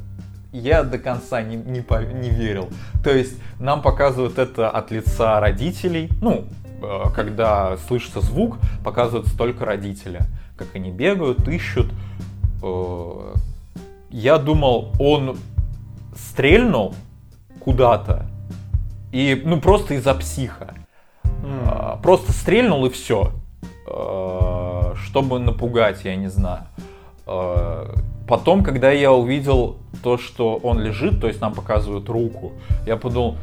[0.51, 1.83] я до конца не, не,
[2.13, 2.69] не верил.
[3.03, 6.09] То есть нам показывают это от лица родителей.
[6.21, 6.45] Ну,
[6.81, 10.21] э, когда слышится звук, показываются только родители.
[10.55, 11.91] Как они бегают, ищут.
[12.63, 13.35] Э,
[14.09, 15.37] я думал, он
[16.15, 16.95] стрельнул
[17.59, 18.25] куда-то.
[19.11, 20.73] И, ну, просто из-за психа.
[21.23, 23.31] А, Просто стрельнул и все.
[25.05, 26.63] Чтобы напугать, я не знаю.
[28.27, 32.51] Потом, когда я увидел то, что он лежит, то есть нам показывают руку,
[32.85, 33.37] я подумал,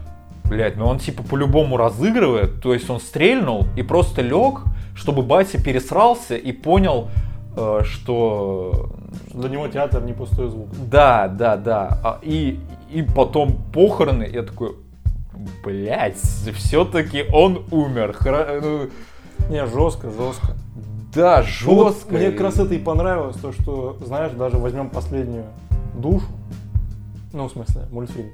[0.45, 4.61] блядь, ну он типа по-любому разыгрывает, то есть он стрельнул и просто лег,
[4.95, 7.09] чтобы батя пересрался и понял,
[7.57, 8.91] э, что
[9.33, 10.69] Для него театр не пустой звук.
[10.91, 11.99] да, да, да.
[12.05, 12.59] А, И,
[12.93, 14.77] и потом похороны, я такой,
[15.65, 18.15] блядь, все-таки он умер.
[18.21, 20.55] Хра- ну, Не, жестко, жестко.
[21.15, 22.15] Да, Ну вот жестко.
[22.15, 25.45] Мне как раз это и понравилось, то что, знаешь, даже возьмем последнюю
[25.95, 26.27] душу,
[27.33, 28.31] ну, в смысле, мультфильм.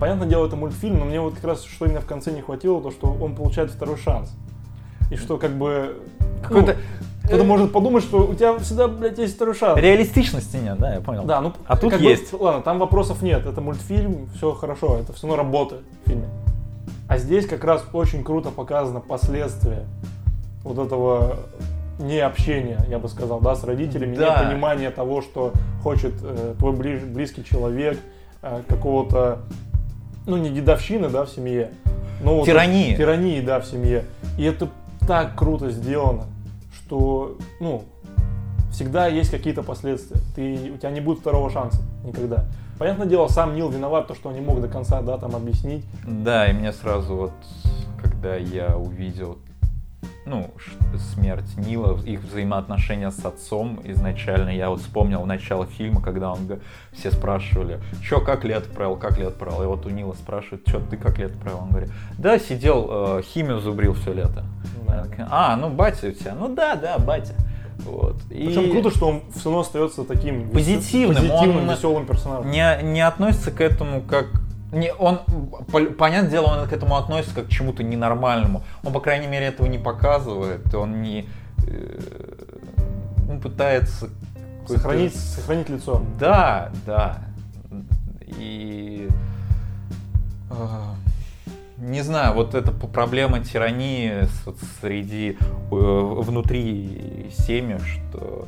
[0.00, 2.80] Понятное дело, это мультфильм, но мне вот как раз, что именно в конце не хватило,
[2.82, 4.30] то, что он получает второй шанс.
[5.10, 6.02] И что, как бы,
[6.42, 9.80] Какой-то ну, кто-то может подумать, что у тебя всегда, блядь, есть второй шанс.
[9.80, 11.24] реалистичности нет, да, я понял.
[11.24, 12.32] Да, ну, А тут как бы, есть.
[12.32, 16.28] ладно, там вопросов нет, это мультфильм, все хорошо, это все равно работает в фильме.
[17.08, 19.86] А здесь как раз очень круто показано последствия
[20.64, 21.38] вот этого
[21.98, 24.42] необщения, я бы сказал, да, с родителями, Да.
[24.44, 27.98] непонимания того, что хочет э, твой бли- близкий человек,
[28.42, 29.40] э, какого-то,
[30.26, 31.70] ну, не дедовщины, да, в семье,
[32.22, 32.94] но вот Тирании.
[32.96, 34.04] тирании, да, в семье.
[34.38, 34.68] И это
[35.06, 36.24] так круто сделано,
[36.74, 37.84] что, ну,
[38.70, 40.20] всегда есть какие-то последствия.
[40.34, 42.44] Ты, у тебя не будет второго шанса никогда.
[42.78, 45.82] Понятное дело, сам Нил виноват, то, что он не мог до конца, да, там объяснить.
[46.06, 47.32] Да, и мне сразу вот,
[48.02, 49.38] когда я увидел,
[50.26, 50.50] ну,
[51.14, 56.40] смерть Нила, их взаимоотношения с отцом изначально, я вот вспомнил начало фильма, когда он,
[56.92, 60.80] все спрашивали, что, как лет провел, как лет провел, и вот у Нила спрашивают, что
[60.80, 64.44] ты как лет провел, он говорит, да, сидел, э, химию зубрил все лето.
[64.86, 65.04] Да.
[65.04, 67.34] Такая, А, ну батя у тебя, ну да, да, батя.
[67.78, 68.16] Вот.
[68.30, 72.50] И Причем круто, что он все равно остается таким Позитивным, позитивным он- веселым персонажем.
[72.50, 74.26] не, не относится к этому как...
[74.76, 75.20] Не, он,
[75.98, 78.62] понятное дело, он к этому относится как к чему-то ненормальному.
[78.84, 80.72] Он, по крайней мере, этого не показывает.
[80.74, 81.26] Он не...
[81.66, 81.98] э,
[83.30, 84.08] Он пытается...
[84.62, 86.02] какой-то- Сохранить, сохранить лицо.
[86.20, 87.18] Да, да.
[88.26, 89.08] И...
[90.50, 90.54] э,
[91.78, 94.28] Не знаю, вот эта проблема тирании
[94.80, 98.46] среди, э, внутри семьи, что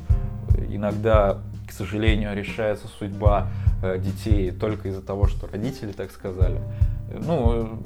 [0.69, 1.37] иногда,
[1.79, 3.47] сожалению, решается судьба
[3.81, 6.59] э, детей только из-за того, что родители так сказали.
[7.25, 7.79] Ну,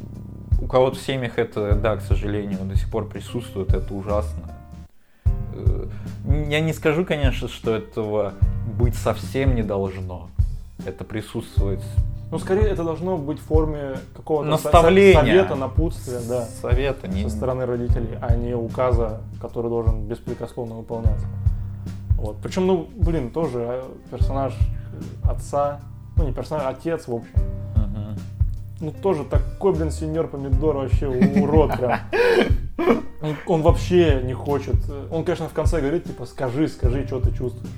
[0.62, 4.44] у кого-то в семьях это, да, к сожалению, до сих пор присутствует, это ужасно.
[5.54, 5.86] Э,
[6.50, 8.34] Я не скажу, конечно, что этого
[8.80, 10.30] быть совсем не должно.
[10.86, 11.82] Это присутствует
[12.32, 15.22] Ну, скорее, это должно быть в форме какого-то Наставления.
[15.22, 17.08] совета, напутствия, да, совета.
[17.08, 17.30] Не...
[17.30, 21.28] со стороны родителей, а не указа, который должен беспрекословно выполняться.
[22.24, 22.38] Вот.
[22.42, 25.82] Причем, ну, блин, тоже э, персонаж э, отца,
[26.16, 27.34] ну, не персонаж, а отец, в общем.
[27.76, 28.18] Мгм.
[28.80, 32.00] Ну, тоже такой, блин, сеньор помидор вообще урод прям.
[33.22, 34.76] Он, он вообще не хочет.
[34.90, 37.74] э, Он, конечно, в конце говорит, типа, скажи, скажи, что ты чувствуешь.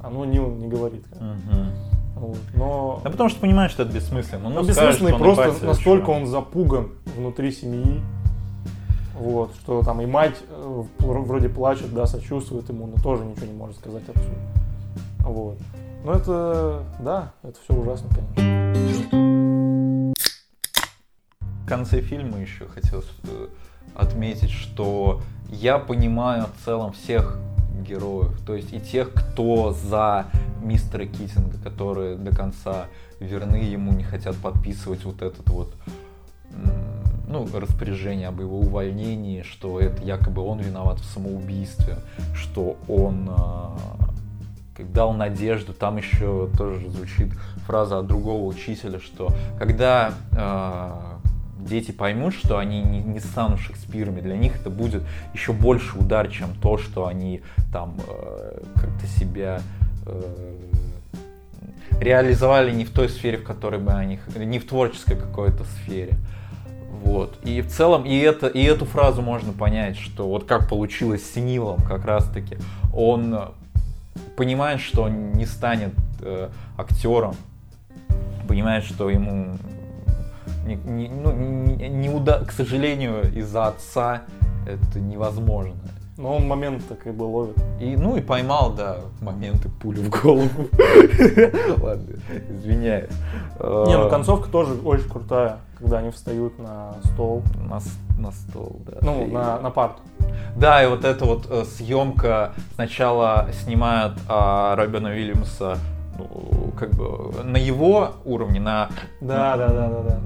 [0.00, 1.04] А ну, Нил не говорит.
[1.14, 1.70] Мгм.
[2.16, 2.38] Вот.
[2.54, 4.48] Но Да потому что понимаешь, что это бессмысленно.
[4.48, 8.00] Ну, Ну, он просто настолько он запуган внутри семьи,
[9.18, 13.46] вот, что там и мать э, вр- вроде плачет, да, сочувствует ему, но тоже ничего
[13.46, 14.30] не может сказать отцу.
[15.20, 15.58] Вот.
[16.04, 20.12] Но это, да, это все ужасно, конечно.
[21.40, 23.48] В конце фильма еще хотелось э,
[23.94, 27.38] отметить, что я понимаю в целом всех
[27.86, 30.26] героев, то есть и тех, кто за
[30.62, 32.86] мистера Китинга, которые до конца
[33.20, 35.74] верны ему, не хотят подписывать вот этот вот
[37.28, 41.96] ну, распоряжение об его увольнении, что это якобы он виноват в самоубийстве,
[42.34, 43.76] что он а,
[44.76, 47.32] как дал надежду, там еще тоже звучит
[47.66, 51.18] фраза от другого учителя, что когда а,
[51.58, 55.02] дети поймут, что они не, не станут Шекспирами, для них это будет
[55.34, 59.60] еще больше удар, чем то, что они там э, как-то себя
[60.06, 60.54] э,
[62.00, 66.14] реализовали не в той сфере, в которой бы они, не в творческой какой-то сфере.
[67.02, 67.38] Вот.
[67.44, 71.36] И в целом, и, это, и эту фразу можно понять, что вот как получилось с
[71.36, 72.58] Нилом как раз-таки.
[72.94, 73.50] Он
[74.36, 77.36] понимает, что он не станет э, актером,
[78.48, 79.56] понимает, что ему
[80.66, 82.40] не, не, ну, не, не уда...
[82.40, 84.22] к сожалению, из-за отца
[84.66, 85.74] это невозможно.
[86.18, 87.56] Но он момент так и бы ловит.
[87.78, 90.48] И, ну и поймал, да, моменты пули в голову.
[91.82, 92.14] Ладно,
[92.48, 93.10] извиняюсь.
[93.60, 97.42] Не, ну концовка тоже очень крутая, когда они встают на стол.
[97.68, 97.80] На,
[98.18, 98.98] на стол, да.
[99.02, 100.00] Ну, на, на парту.
[100.56, 105.78] Да, и вот эта вот э, съемка сначала снимают а, Робина Уильямса
[106.18, 108.88] ну, как бы на его уровне, на...
[109.20, 110.20] Да, да, да, да, да.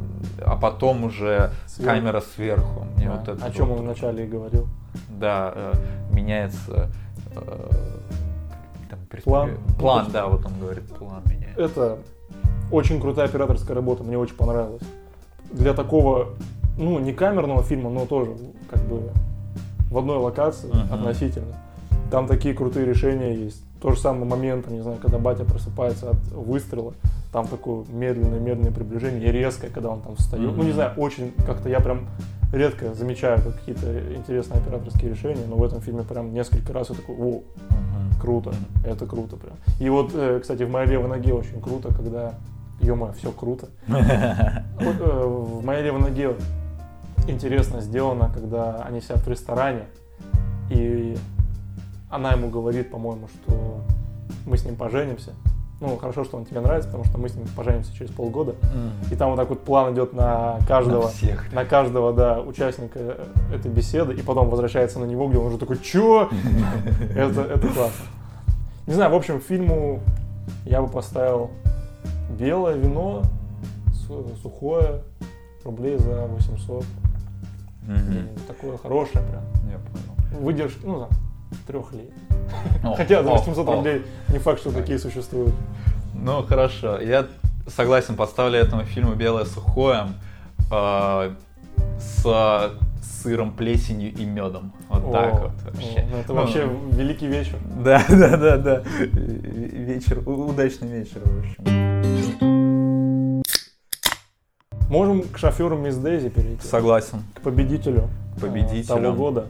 [0.45, 1.93] А потом уже Сверху.
[1.93, 2.87] камера сверху.
[2.97, 4.69] Мне Да, вот это О чем вот- он вначале и говорил.
[5.09, 5.73] Да, э,
[6.13, 6.91] меняется
[7.35, 7.71] э,
[8.89, 9.59] там, План.
[9.79, 11.61] План, да, вот он говорит, план меняется.
[11.61, 11.99] Это
[12.71, 14.83] очень крутая операторская работа, мне очень понравилось.
[15.53, 16.29] Для такого,
[16.79, 18.33] ну, не камерного фильма, но тоже
[18.71, 19.03] как бы
[19.91, 20.93] в одной локации Мгм.
[20.95, 21.57] относительно.
[22.11, 23.63] Там такие крутые решения есть.
[23.81, 26.93] То же самое момент, там, не знаю, когда батя просыпается от выстрела,
[27.33, 30.55] там такое медленное-медленное приближение и резкое, когда он там встает.
[30.57, 32.07] Ну, не знаю, очень как-то я прям
[32.53, 37.15] редко замечаю какие-то интересные операторские решения, но в этом фильме прям несколько раз я такой,
[37.17, 38.21] о, Мгм.
[38.21, 38.53] Круто,
[38.85, 39.55] это круто прям.
[39.79, 42.35] И вот, э, кстати, в моей левой ноге очень круто, когда,
[42.81, 43.69] ё все круто.
[43.89, 44.63] Э,
[45.27, 46.35] в моей левой ноге
[47.29, 49.85] интересно сделано, когда они сидят в ресторане,
[50.71, 51.17] и
[52.11, 53.83] она ему говорит, по-моему, что
[54.47, 55.33] мы с ним поженимся.
[55.81, 58.55] Ну, хорошо, что он тебе нравится, потому что мы с ним поженимся через полгода.
[59.11, 61.53] И там вот так вот план идет на каждого, На всех.
[61.55, 63.17] на каждого, да, участника
[63.53, 66.29] этой беседы, и потом возвращается на него, где он уже такой, чё?
[67.17, 68.07] Это, это классно.
[68.87, 70.01] Не знаю, в общем, фильму
[70.67, 71.51] я бы поставил
[72.39, 73.23] белое вино,
[74.07, 75.03] су- сухое,
[75.65, 76.85] рублей за 800.
[77.87, 77.97] Мгм.
[78.09, 79.43] Где-нибудь Такое хорошее прям.
[79.71, 80.41] Я понял.
[80.45, 81.09] Выдержки, ну, там,
[81.67, 82.11] трех лет.
[82.85, 83.73] О, Хотя за о, 800 о.
[83.77, 85.55] рублей не факт, что такие существуют.
[86.15, 87.01] Ну, хорошо.
[87.01, 87.27] Я
[87.67, 90.09] согласен, поставлю этому фильму «Белое сухое»
[90.71, 91.31] э,
[91.99, 92.71] с
[93.03, 94.73] сыром, плесенью и медом.
[94.89, 96.07] Вот О, так вот вообще.
[96.11, 97.59] ну, это Ну, вообще великий вечер.
[97.85, 98.83] Да, да, да, да.
[99.13, 101.90] Вечер, удачный вечер, в общем.
[104.89, 106.67] Можем к шоферу Мисс Дейзи перейти.
[106.67, 107.23] Согласен.
[107.35, 108.11] К победителю.
[108.37, 108.87] К победителю.
[108.87, 109.47] Того года.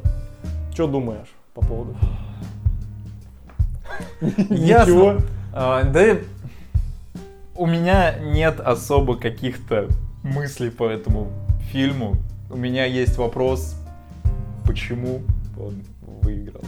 [0.75, 1.97] Что думаешь по поводу?
[4.21, 5.17] Ничего.
[5.53, 6.19] А, да,
[7.57, 9.89] у меня нет особо каких-то
[10.23, 11.29] мыслей по этому
[11.71, 12.17] фильму.
[12.51, 13.77] У меня есть вопрос,
[14.67, 15.23] почему
[15.59, 15.83] он
[16.23, 16.63] выиграл.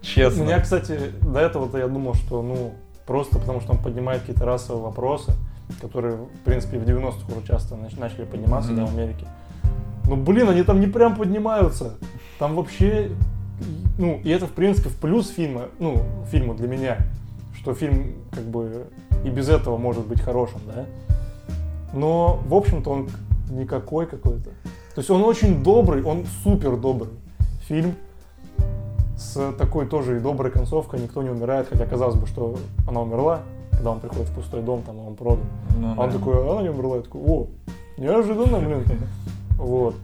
[0.00, 0.42] У Честно.
[0.42, 2.74] меня, кстати, до этого-то я думал, что, ну,
[3.06, 5.32] просто потому что он поднимает какие-то расовые вопросы,
[5.80, 8.94] которые, в принципе, в 90-х уже часто нач- начали подниматься, да, в.
[8.94, 9.26] Америке.
[10.08, 11.94] Ну, блин, они там не прям поднимаются.
[12.38, 13.10] Там вообще,
[13.98, 16.98] ну, и это, в принципе, в плюс фильма, ну, фильма для меня,
[17.54, 18.86] что фильм, как бы,
[19.24, 20.84] и без этого может быть хорошим, да.
[21.92, 23.08] Но, в общем-то, он
[23.50, 24.50] никакой какой-то.
[24.94, 27.10] То есть он очень добрый, он супер добрый
[27.66, 27.94] фильм
[29.36, 32.56] с такой тоже и доброй концовкой, никто не умирает, хотя казалось бы, что
[32.88, 35.44] она умерла, когда он приходит в пустой дом, там он продан.
[35.78, 36.18] Ну А он да.
[36.18, 37.46] такой, а она не умерла, я такой, о,
[37.98, 38.84] неожиданно, блин.
[39.58, 39.94] Вот.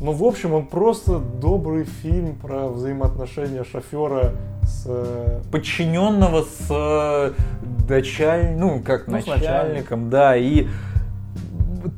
[0.00, 4.84] Ну, в общем, он просто добрый фильм про взаимоотношения шофера с...
[4.86, 7.32] э, подчиненного с э,
[7.88, 8.56] началь...
[8.56, 10.68] ну, как Ну, с начальником, да, и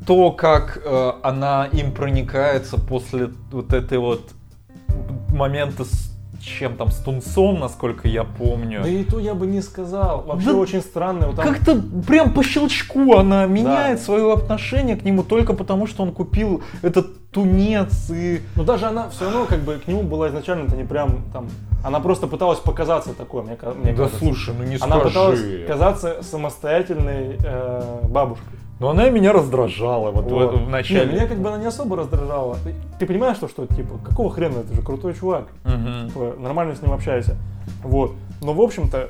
[0.05, 4.31] то, как э, она им проникается после вот этой вот
[5.29, 6.14] момента с
[6.45, 8.81] чем там, с тунцом, насколько я помню.
[8.83, 10.23] Да и то я бы не сказал.
[10.25, 11.27] Вообще Да очень странно.
[11.27, 14.03] Вот там- Как-то прям по щелчку она меняет Да.
[14.03, 18.41] свое отношение к нему только потому, что он купил этот тунец и...
[18.55, 21.47] Но даже она все равно как бы к нему была изначально-то не прям там...
[21.83, 24.25] Она просто пыталась показаться такой, мне, мне кажется.
[24.57, 28.57] ну не Она пыталась казаться самостоятельной э, бабушкой.
[28.79, 30.55] Но она меня раздражала вот, Вот.
[30.55, 31.05] в начале.
[31.05, 32.57] Не, меня как бы она не особо раздражала.
[32.63, 35.47] Ты, ты понимаешь, что, что типа, какого хрена, это же крутой чувак.
[35.63, 37.37] Типа, нормально с ним общайся.
[37.83, 38.13] Вот.
[38.41, 39.09] Но в общем-то,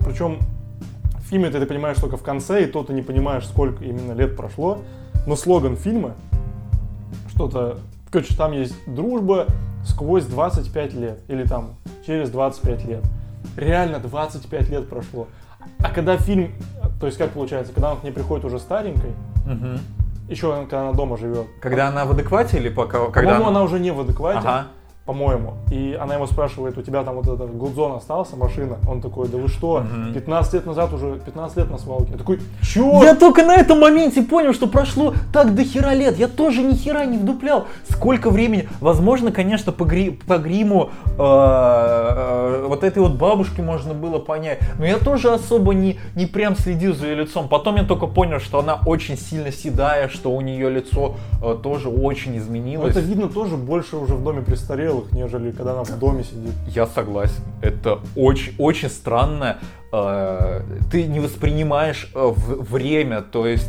[0.00, 0.38] причем
[1.18, 4.12] в фильме ты, ты понимаешь только в конце, и то ты не понимаешь, сколько именно
[4.12, 4.78] лет прошло.
[5.26, 6.14] Но слоган фильма
[7.28, 7.78] что-то...
[8.10, 9.46] Короче, там есть дружба
[9.84, 11.20] сквозь 25 лет.
[11.28, 13.04] Или там через 25 лет.
[13.56, 15.28] Реально 25 лет прошло.
[15.78, 16.50] А когда фильм...
[17.04, 19.10] То есть как получается, когда он к ней приходит уже старенькой,
[19.44, 19.78] Мгм.
[20.30, 21.46] еще когда она дома живет.
[21.60, 23.10] Когда она в адеквате или пока...
[23.10, 24.38] Когда По-моему, она уже не в адеквате.
[24.38, 24.68] Ага.
[25.06, 25.54] По-моему.
[25.70, 28.76] И она его спрашивает, у тебя там вот этот Гудзон остался, машина?
[28.88, 30.14] Он такой, да вы что, Мгм.
[30.14, 32.12] 15 лет назад уже, 15 лет на свалке.
[32.12, 33.02] Я такой, чё?
[33.02, 36.18] Я только на этом моменте понял, что прошло так до хера лет.
[36.18, 37.66] Я тоже ни хера не вдуплял.
[37.88, 38.66] Сколько времени?
[38.80, 44.58] Возможно, конечно, по, гри- по гриму э, э, вот этой вот бабушки можно было понять.
[44.78, 47.48] Но я тоже особо не, не прям следил за ее лицом.
[47.48, 51.88] Потом я только понял, что она очень сильно седая, что у нее лицо э, тоже
[51.88, 52.90] очень изменилось.
[52.96, 56.52] это видно тоже больше уже в доме престарелых, нежели когда она в доме сидит.
[56.68, 57.42] Я согласен.
[57.62, 59.58] Это очень, очень странно.
[59.92, 63.68] Э, ты не воспринимаешь э, время, то есть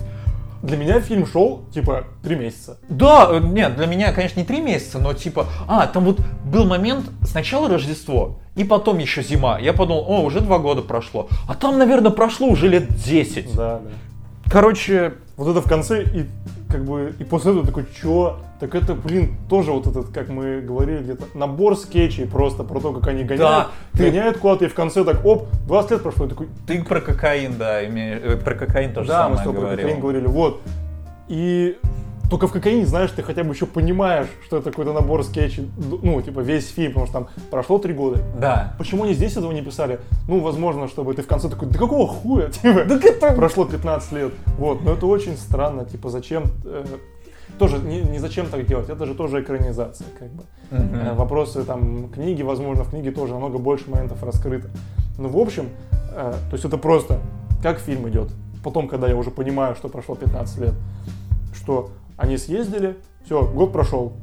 [0.64, 2.78] Для меня фильм шел, типа, три месяца.
[2.90, 6.66] Да, э, нет, для меня, конечно, не три месяца, но типа, а, там вот был
[6.66, 9.60] момент, сначала Рождество, и потом еще зима.
[9.60, 11.30] Я подумал, о, уже два года прошло.
[11.48, 13.56] А там, наверное, прошло уже лет 10.
[13.56, 13.92] Да, да.
[14.50, 16.26] Короче, Вот это в конце, и
[16.72, 18.38] как бы, и после этого такой, чё?
[18.60, 22.94] Так это, блин, тоже вот этот, как мы говорили, где-то набор скетчей просто про то,
[22.94, 23.68] как они гоняют.
[23.92, 27.02] ты- Гоняют куда-то, и в конце так, оп, 20 лет прошло, и такой, ты про
[27.02, 30.28] кокаин, да, имеешь, э, про кокаин тоже да, мы самое с тобой про кокаин говорили,
[30.28, 30.62] вот.
[31.28, 31.78] И
[32.30, 36.22] только в кокаине, знаешь, ты хотя бы еще понимаешь, что это какой-то набор скетчей, ну,
[36.22, 38.22] типа весь фильм, потому что там прошло три года.
[38.40, 38.74] Да.
[38.78, 40.00] Почему они здесь этого не писали?
[40.28, 42.50] Ну, возможно, чтобы ты в конце такой, да какого хуя?
[42.50, 43.32] Типа, Так это...
[43.34, 44.34] прошло 15 лет.
[44.58, 46.46] Вот, но это очень странно, типа, зачем...
[46.64, 46.86] э,
[47.60, 50.44] тоже не, не зачем так делать, это же тоже экранизация, как бы.
[50.72, 50.96] Мгм.
[50.96, 54.70] Э, Вопросы там книги, возможно, в книге тоже намного больше моментов раскрыто.
[55.18, 55.70] Ну, в общем,
[56.12, 57.20] э, то есть это просто
[57.62, 58.30] как фильм идет.
[58.64, 60.74] Потом, когда я уже понимаю, что прошло 15 лет,
[61.54, 64.14] что они съездили, все, год прошел.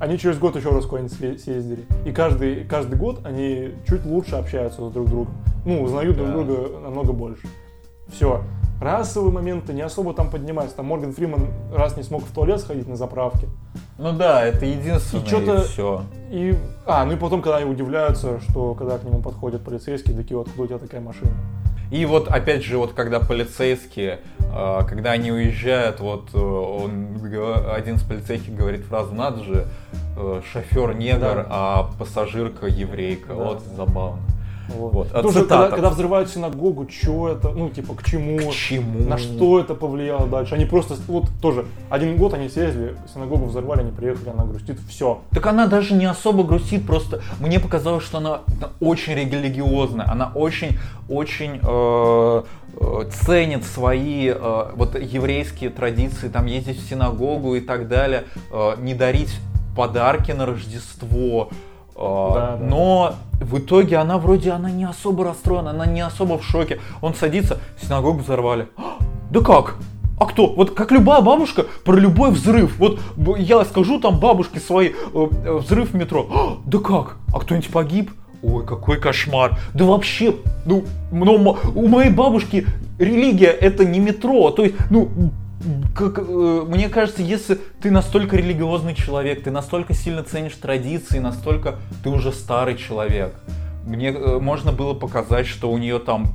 [0.00, 1.84] Они через год еще раз куда-нибудь съездили.
[2.06, 5.34] И каждый, каждый год они чуть лучше общаются с друг другом.
[5.64, 6.34] Ну, узнают друг Да.
[6.34, 7.48] друга намного больше.
[8.08, 8.42] Все.
[8.80, 10.76] Расовые моменты не особо там поднимаются.
[10.76, 13.48] Там Морган Фриман раз не смог в туалет сходить на заправке.
[13.98, 16.02] Ну да, это единственное, И чё-то- все.
[16.30, 16.54] И,
[16.86, 20.62] а, ну и потом, когда они удивляются, что когда к нему подходят полицейские, такие, откуда
[20.62, 21.32] у тебя такая машина?
[21.90, 27.16] И вот опять же, вот когда полицейские, э, когда они уезжают, вот э, он,
[27.72, 29.66] один из полицейских говорит фразу, надо же,
[30.16, 31.46] э, шофер негр, Да.
[31.48, 33.34] а пассажирка еврейка, Да.
[33.34, 34.20] вот забавно.
[34.68, 34.92] Вот.
[34.92, 35.62] Вот, а Тоже, цитата.
[35.62, 38.50] когда, когда взрывают синагогу, что это, ну, типа, к чему?
[38.50, 39.08] К чему?
[39.08, 40.54] На что это повлияло дальше?
[40.54, 45.20] Они просто, вот тоже, один год они съездили, синагогу взорвали, они приехали, она грустит, все.
[45.30, 48.40] Так она даже не особо грустит, просто мне показалось, что она
[48.80, 52.42] очень религиозная, она очень, очень э,
[52.80, 58.74] э, ценит свои э, вот еврейские традиции, там ездить в синагогу и так далее, э,
[58.78, 59.34] не дарить
[59.76, 61.50] подарки на Рождество.
[61.98, 62.64] Э, Да, да.
[62.64, 66.80] Но в итоге она вроде она не особо расстроена, она не особо в шоке.
[67.00, 68.68] Он садится, синагогу взорвали.
[68.76, 68.98] «А,
[69.30, 69.76] Да как?
[70.20, 70.46] А кто?
[70.48, 72.76] Вот как любая бабушка про любой взрыв.
[72.78, 72.98] Вот
[73.38, 76.26] я скажу там бабушке своей э, э, взрыв в метро.
[76.34, 77.16] «А, Да как?
[77.32, 78.10] А кто-нибудь погиб?
[78.42, 79.58] Ой, какой кошмар.
[79.74, 80.34] Да вообще,
[80.64, 82.66] ну, м- у моей бабушки
[82.98, 84.50] религия это не метро.
[84.50, 85.08] То есть, ну,
[85.94, 91.76] как, э, мне кажется, если ты настолько религиозный человек, ты настолько сильно ценишь традиции, настолько
[92.02, 93.34] ты уже старый человек.
[93.86, 96.34] Мне э, можно было показать, что у нее там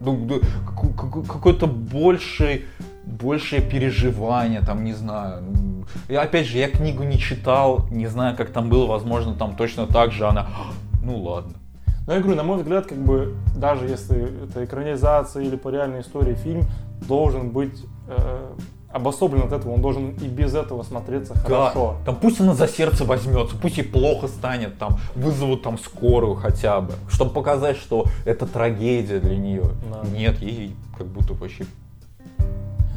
[0.00, 2.62] ну, каку- какое-то большее,
[3.60, 5.42] переживание, там, не знаю.
[5.42, 9.56] Ну, И опять же, я книгу не читал, не знаю, как там было, возможно, там
[9.56, 10.48] точно так же она,
[11.02, 11.54] ну ладно.
[12.06, 16.00] Но я говорю, на мой взгляд, как бы, даже если это экранизация или по реальной
[16.00, 16.62] истории фильм,
[17.06, 18.54] должен быть э,
[18.90, 21.96] обособлен от этого, он должен и без этого смотреться хорошо.
[21.98, 26.34] Да, там пусть она за сердце возьмется, пусть ей плохо станет, там вызовут там скорую
[26.34, 29.70] хотя бы, чтобы показать, что это трагедия для нее.
[29.90, 30.08] Да.
[30.08, 31.66] Нет, ей как будто вообще.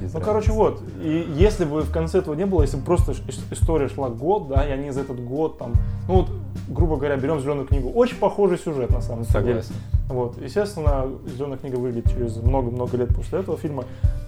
[0.01, 0.25] Без Ну, разницы.
[0.25, 0.81] короче, вот.
[1.01, 3.13] И если бы в конце этого не было, если бы просто
[3.51, 5.73] история шла год, да, и они за этот год там,
[6.07, 6.29] ну вот,
[6.67, 7.89] грубо говоря, берем зеленую книгу.
[7.89, 9.33] Очень похожий сюжет, на самом деле.
[9.63, 9.75] Согласен.
[10.09, 10.41] Вот.
[10.41, 13.85] Естественно, зеленая книга выйдет через много-много лет после этого фильма.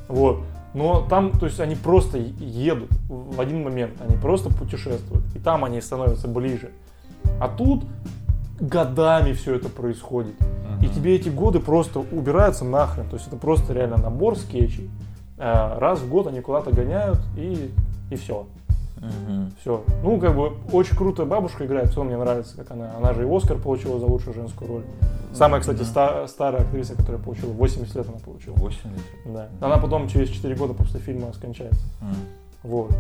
[0.08, 0.40] Вот.
[0.74, 5.24] Но там, то есть, они просто едут в один момент, они просто путешествуют.
[5.36, 6.72] И там они становятся ближе.
[7.40, 7.84] А тут
[8.60, 10.34] годами все это происходит.
[10.82, 10.94] И Мгм.
[10.96, 13.08] тебе эти годы просто убираются нахрен.
[13.10, 14.90] То есть это просто реально набор скетчей.
[15.38, 17.72] Э, Раз в год они куда-то гоняют и,
[18.12, 18.46] и все.
[18.98, 19.52] Мгм.
[19.60, 19.84] Все.
[20.04, 22.92] Ну, как бы, очень крутая бабушка играет, все мне нравится, как она.
[22.98, 24.84] Она же и Оскар получила за лучшую женскую роль.
[25.34, 25.86] Самая, кстати, Да.
[25.86, 28.54] ста- старая актриса, которая получила, 80 лет она получила.
[28.56, 28.88] 80.
[29.26, 29.50] Да.
[29.60, 31.82] Она потом через 4 года после фильма скончается.
[32.02, 32.16] М.
[32.64, 32.92] Вот.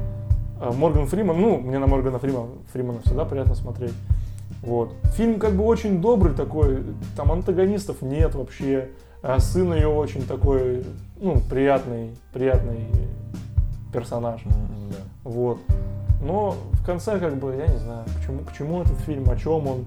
[0.60, 3.94] А Морган Фриман, ну, мне на Моргана Фримана, Фримана всегда приятно смотреть.
[4.62, 4.94] Вот.
[5.16, 6.84] Фильм как бы очень добрый такой,
[7.16, 8.90] там антагонистов нет вообще.
[9.22, 10.84] А сын ее очень такой,
[11.24, 12.86] ну, приятный, приятный
[13.93, 14.41] персонаж.
[14.45, 14.51] М,
[14.91, 14.97] да.
[15.24, 15.57] Вот.
[16.21, 19.38] Но в конце, как бы, я не знаю, к чему, к чему этот фильм, о
[19.38, 19.86] чем он.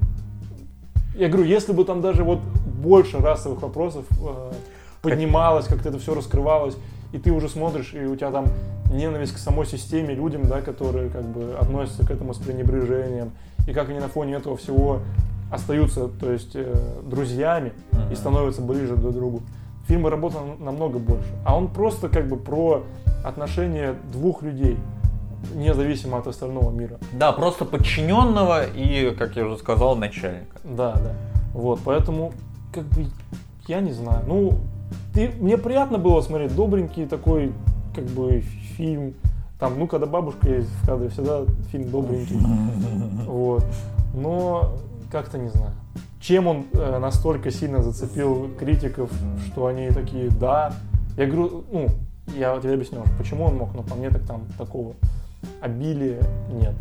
[1.14, 4.52] Я говорю, если бы там даже вот больше расовых вопросов э,
[5.02, 6.76] поднималось, как-то это все раскрывалось,
[7.12, 8.46] и ты уже смотришь, и у тебя там
[8.90, 13.32] ненависть к самой системе, людям, да, которые как бы относятся к этому с пренебрежением,
[13.68, 15.00] и как они на фоне этого всего
[15.50, 16.74] остаются, то есть э,
[17.04, 17.74] друзьями
[18.10, 19.42] и становятся ближе друг к другу.
[19.88, 22.82] Фильм работал намного больше, а он просто как бы про
[23.24, 24.76] отношения двух людей,
[25.54, 26.98] независимо от остального мира.
[27.12, 30.58] Да, просто подчиненного и, как я уже сказал, начальника.
[30.64, 31.12] Да, да.
[31.52, 32.32] Вот, поэтому,
[32.72, 33.06] как бы,
[33.68, 34.24] я не знаю.
[34.26, 34.58] Ну,
[35.14, 37.52] ты, мне приятно было смотреть добренький такой,
[37.94, 38.40] как бы,
[38.76, 39.14] фильм.
[39.58, 42.38] Там, ну, когда бабушка есть в кадре, всегда фильм добренький.
[43.26, 43.64] Вот.
[44.14, 44.76] Но
[45.10, 45.72] как-то не знаю.
[46.26, 49.12] Чем он э, настолько сильно зацепил критиков,
[49.46, 50.72] что они такие, да.
[51.16, 51.86] Я говорю, ну,
[52.36, 54.94] я тебе объясню, почему он мог, но по мне так там такого
[55.60, 56.20] обилия
[56.50, 56.74] нет.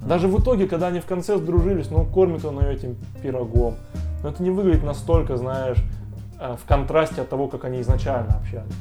[0.00, 3.74] Даже в итоге, когда они в конце сдружились, ну, кормит он ее этим пирогом.
[4.22, 5.78] Но это не выглядит настолько, знаешь,
[6.38, 8.76] э, в контрасте от того, как они изначально общались.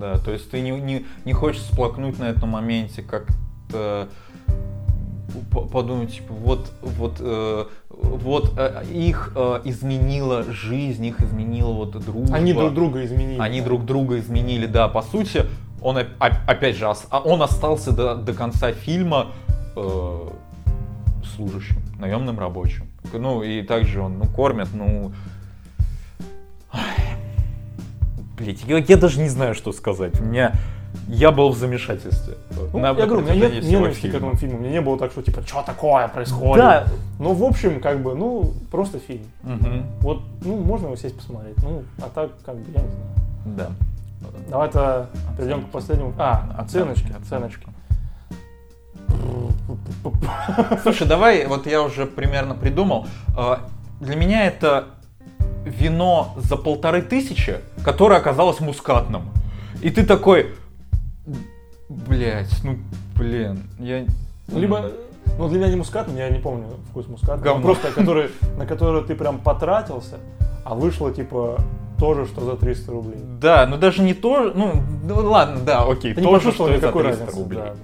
[0.00, 4.08] Да, то есть ты не, не, не хочешь сплакнуть на этом моменте, как-то
[5.72, 12.34] подумать, типа, вот, вот, э, вот э, их э, изменила жизнь, их изменила вот дружба.
[12.34, 13.38] Они друг друга изменили.
[13.40, 13.66] Они да.
[13.66, 14.88] друг друга изменили, да.
[14.88, 15.46] По сути,
[15.82, 19.32] он опять же, а он остался до, до конца фильма
[19.76, 20.28] э,
[21.34, 22.86] служащим, наемным рабочим.
[23.12, 25.12] Ну и также он, ну, кормят, ну...
[28.36, 30.20] Блять, я, я даже не знаю, что сказать.
[30.20, 30.54] У меня
[31.08, 32.34] я был в замешательстве.
[32.72, 34.58] Ну, На, я говорю, у меня нет ненависти к этому фильму.
[34.58, 36.64] У меня не было так, что типа, что такое происходит.
[36.64, 36.86] Да.
[37.18, 39.24] Ну, в общем, как бы, ну, просто фильм.
[39.42, 39.82] Угу.
[40.00, 41.56] Вот, ну, можно его сесть посмотреть.
[41.62, 43.10] Ну, а так, как бы, я не знаю.
[43.44, 43.70] Да.
[44.48, 46.14] Давай-то перейдем к последнему.
[46.18, 47.66] А, оценочки, оценочки.
[50.82, 53.06] Слушай, давай, вот я уже примерно придумал.
[53.36, 53.60] А,
[54.00, 54.86] для меня это
[55.64, 59.30] вино за полторы тысячи, которое оказалось мускатным.
[59.82, 60.54] И ты такой,
[61.88, 62.78] блять, ну,
[63.16, 64.06] блин, я...
[64.48, 64.90] Либо,
[65.38, 67.60] ну, для меня не мускатный, я не помню вкус мускатного.
[67.60, 70.18] Просто, который, на который ты прям потратился,
[70.64, 71.58] а вышло, типа,
[71.98, 73.20] тоже, что за 300 рублей.
[73.40, 77.02] Да, ну даже не то, ну, ну ладно, да, окей, Ты тоже, что за 300
[77.02, 77.62] разницы, рублей.
[77.62, 77.74] Да.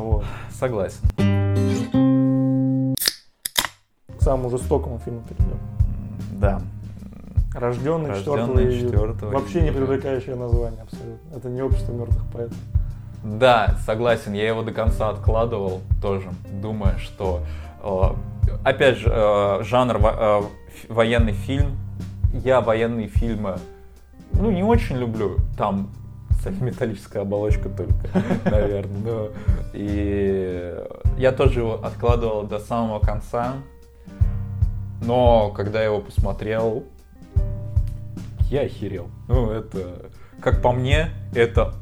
[0.00, 0.24] Вот.
[0.50, 0.98] Согласен.
[4.18, 5.58] К самому жестокому фильму перейдем.
[6.32, 6.60] Да.
[7.54, 11.36] Рожденный, Рожденный 4, 4 Вообще не привлекающее название абсолютно.
[11.36, 12.56] Это не общество мертвых поэтов.
[13.22, 16.28] Да, согласен, я его до конца откладывал тоже,
[16.60, 17.42] думая, что
[17.80, 18.02] э,
[18.64, 20.42] опять же, э, жанр э,
[20.88, 21.78] военный фильм
[22.32, 23.58] я военные фильмы,
[24.32, 25.36] ну, не очень люблю.
[25.56, 25.90] Там
[26.60, 27.94] металлическая оболочка только,
[28.50, 29.02] наверное.
[29.04, 29.28] Но...
[29.72, 30.74] И
[31.18, 33.54] я тоже его откладывал до самого конца.
[35.02, 36.84] Но когда я его посмотрел,
[38.50, 39.08] я охерел.
[39.28, 40.10] Ну, это,
[40.40, 41.74] как по мне, это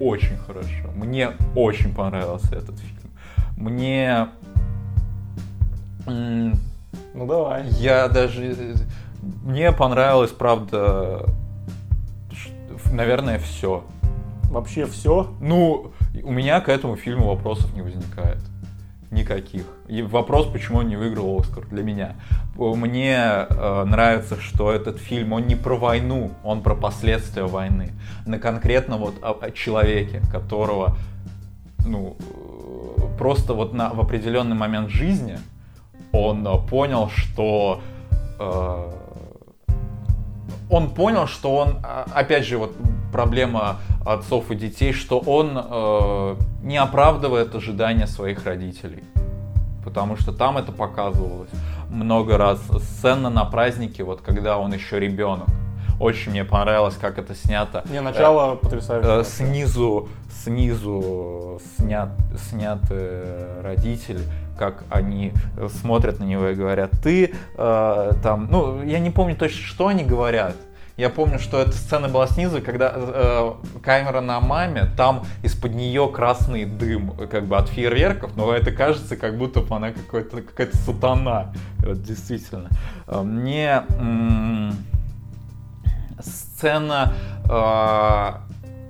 [0.00, 0.90] очень хорошо.
[0.94, 3.10] Мне очень понравился этот фильм.
[3.56, 4.28] Мне...
[6.06, 7.68] Ну давай.
[7.68, 8.76] Я даже
[9.42, 11.26] мне понравилось, правда,
[12.92, 13.84] наверное, все.
[14.50, 15.32] Вообще все?
[15.40, 15.92] Ну,
[16.22, 18.38] у меня к этому фильму вопросов не возникает.
[19.14, 19.62] Никаких.
[19.86, 22.16] И вопрос, почему он не выиграл Оскар для меня.
[22.56, 27.92] Мне э, нравится, что этот фильм, он не про войну, он про последствия войны.
[28.26, 30.96] На конкретно вот о, о человеке, которого,
[31.86, 32.16] ну,
[33.16, 35.38] просто вот на, в определенный момент жизни
[36.10, 37.82] он э, понял, что
[38.40, 38.92] э,
[40.70, 42.74] он понял, что он, а, опять же, вот
[43.14, 49.04] проблема отцов и детей, что он э, не оправдывает ожидания своих родителей.
[49.84, 51.50] Потому что там это показывалось
[51.90, 52.60] много раз.
[52.82, 55.46] Сцена на празднике, вот когда он еще ребенок.
[56.00, 57.84] Очень мне понравилось, как это снято.
[57.88, 59.08] Не, начало э, потрясающе.
[59.08, 60.08] Э, снизу,
[60.42, 62.10] снизу снят,
[62.50, 63.22] сняты
[63.62, 64.22] родители
[64.56, 65.32] как они
[65.80, 70.04] смотрят на него и говорят, ты э, там, ну, я не помню точно, что они
[70.04, 70.54] говорят.
[70.96, 76.08] Я помню, что эта сцена была снизу, когда э, камера на маме, там из-под нее
[76.08, 80.76] красный дым, как бы от фейерверков, но это кажется, как будто бы она какой-то какая-то
[80.76, 82.68] сатана, действительно.
[83.08, 84.76] Э, мне м-
[86.20, 87.12] сцена
[87.44, 87.48] э,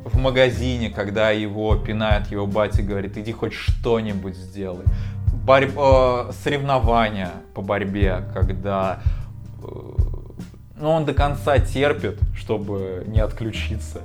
[0.07, 4.85] в магазине, когда его пинает его батя, говорит, иди хоть что-нибудь сделай
[5.45, 5.71] борь...
[5.75, 9.01] э, соревнования по борьбе, когда
[10.85, 14.03] э, ну, он до конца терпит, чтобы не отключиться,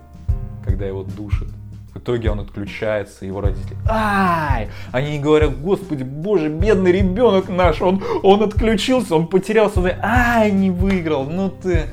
[0.65, 1.49] когда его душит.
[1.93, 4.69] В итоге он отключается, его родители, ай!
[4.91, 11.25] Они говорят, господи, боже, бедный ребенок наш, он, он отключился, он потерялся, ай, не выиграл,
[11.25, 11.88] ну ты...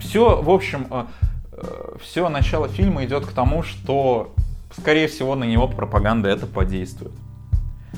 [0.00, 1.04] Все, в общем, э,
[2.00, 4.32] все начало фильма идет к тому, что,
[4.76, 7.12] скорее всего, на него пропаганда это подействует.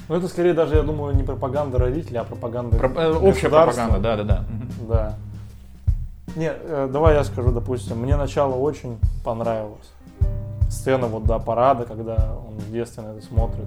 [0.09, 3.99] Ну это скорее даже, я думаю, не пропаганда родителей, а пропаганда Про, э, Общая пропаганда,
[4.01, 4.45] да, да, да.
[4.89, 5.15] Да.
[6.37, 9.93] Не, э, давай я скажу, допустим, мне начало очень понравилось.
[10.69, 13.67] Сцена вот до парада, когда он в детстве на это смотрит.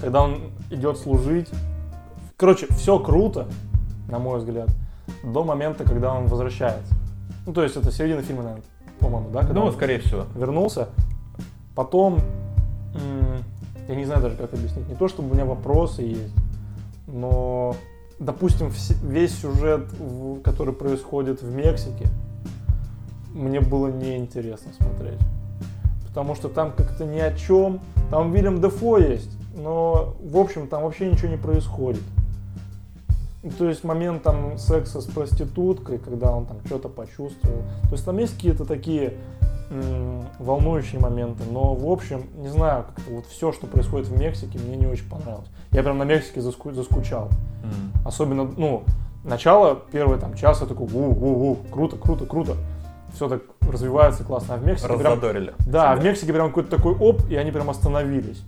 [0.00, 1.48] Когда он идет служить.
[2.36, 3.46] Короче, все круто,
[4.08, 4.68] на мой взгляд,
[5.24, 6.94] до момента, когда он возвращается.
[7.46, 8.64] Ну, то есть это середина фильма, наверное,
[9.00, 9.40] по-моему, да?
[9.40, 10.24] Когда Ну, он скорее всего.
[10.34, 10.88] вернулся.
[11.74, 12.18] Потом,
[12.94, 13.42] м,
[13.92, 14.88] я не знаю даже, как объяснить.
[14.88, 16.34] Не то, чтобы у меня вопросы есть,
[17.06, 17.76] но,
[18.18, 18.72] допустим,
[19.02, 19.86] весь сюжет,
[20.42, 22.06] который происходит в Мексике,
[23.34, 25.20] мне было неинтересно смотреть.
[26.08, 27.80] Потому что там как-то ни о чем.
[28.10, 32.02] Там Вильям Дефо есть, но, в общем, там вообще ничего не происходит.
[33.58, 37.62] То есть момент там секса с проституткой, когда он там что-то почувствовал.
[37.84, 39.14] То есть там есть какие-то такие
[39.70, 44.58] м, волнующие моменты, но в общем, не знаю, как-то вот все, что происходит в Мексике,
[44.58, 45.48] мне не очень понравилось.
[45.72, 47.30] Я прям на Мексике заску- заскучал.
[47.64, 47.92] М.
[48.04, 48.84] Особенно, ну,
[49.24, 52.56] начало, первый там час, я такой, у у у круто, круто, круто.
[53.14, 54.54] Все так развивается классно.
[54.54, 55.12] А в Мексике прям,
[55.66, 56.10] да, в тебя.
[56.10, 58.42] Мексике прям какой-то такой оп, и они прям остановились.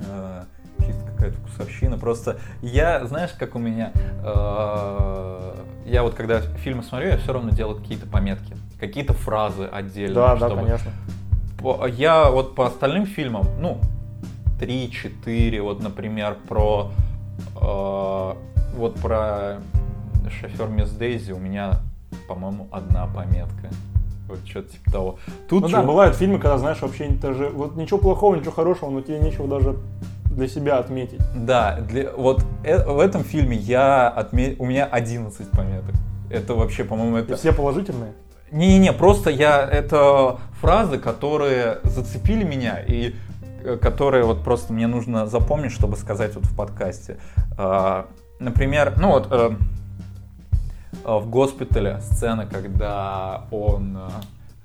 [0.00, 0.42] Э,
[0.86, 1.98] Чисто какая-то вкусовщина.
[1.98, 3.92] Просто я, знаешь, как у меня...
[4.24, 5.54] э,
[5.86, 8.56] Я вот когда фильмы смотрю, я все равно делаю какие-то пометки.
[8.80, 10.14] Какие-то фразы отдельно.
[10.14, 10.90] Да, да, чтобы- конечно.
[11.60, 13.78] По- Я вот по остальным фильмам, ну,
[14.60, 16.90] 3-4, вот, например, про...
[17.60, 18.34] э,
[18.76, 19.58] вот про
[20.40, 21.80] шофер Мисс Дейзи у меня,
[22.28, 23.70] по-моему, одна пометка.
[24.28, 25.18] Вот что-то типа того.
[25.48, 28.90] Тут Ну чё- да, бывают фильмы, когда, знаешь, вообще даже вот ничего плохого, ничего хорошего,
[28.90, 29.76] но тебе нечего даже
[30.38, 31.20] для себя отметить.
[31.34, 34.54] Да, для, вот э- в этом фильме я отме...
[34.58, 35.94] у меня 11 пометок.
[36.30, 37.36] Это вообще, по-моему, И это...
[37.36, 38.12] все положительные.
[38.50, 39.62] Не-не-не, просто я...
[39.62, 43.14] Это фразы, которые зацепили меня и
[43.64, 47.18] э, которые вот просто мне нужно запомнить, чтобы сказать вот в подкасте.
[47.58, 48.06] А,
[48.38, 49.50] Например, ну вот э,
[51.04, 53.98] э, в госпитале сцена, когда он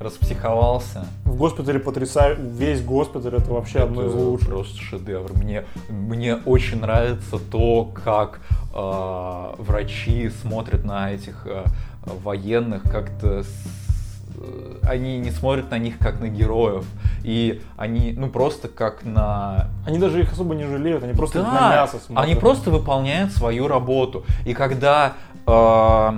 [0.04, 1.06] распсиховался.
[1.26, 4.48] В госпитале потрясаю, весь госпиталь это вообще одно из Это лучших.
[4.50, 5.32] Просто шедевр.
[5.34, 8.40] Мне, мне очень нравится то, как
[8.74, 11.64] э, врачи смотрят на этих э,
[12.06, 13.44] военных как-то...
[13.44, 13.66] с-
[14.38, 16.86] э, они не смотрят на них как на героев.
[17.24, 19.70] И они, ну, просто как на...
[19.88, 22.26] Они даже их особо не жалеют, они просто Да, на мясо смотрят.
[22.30, 24.26] они просто выполняют свою работу.
[24.46, 25.14] И когда
[25.48, 26.10] э,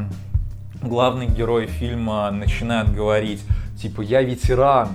[0.81, 3.43] главный герой фильма начинает говорить,
[3.79, 4.89] типа, я ветеран,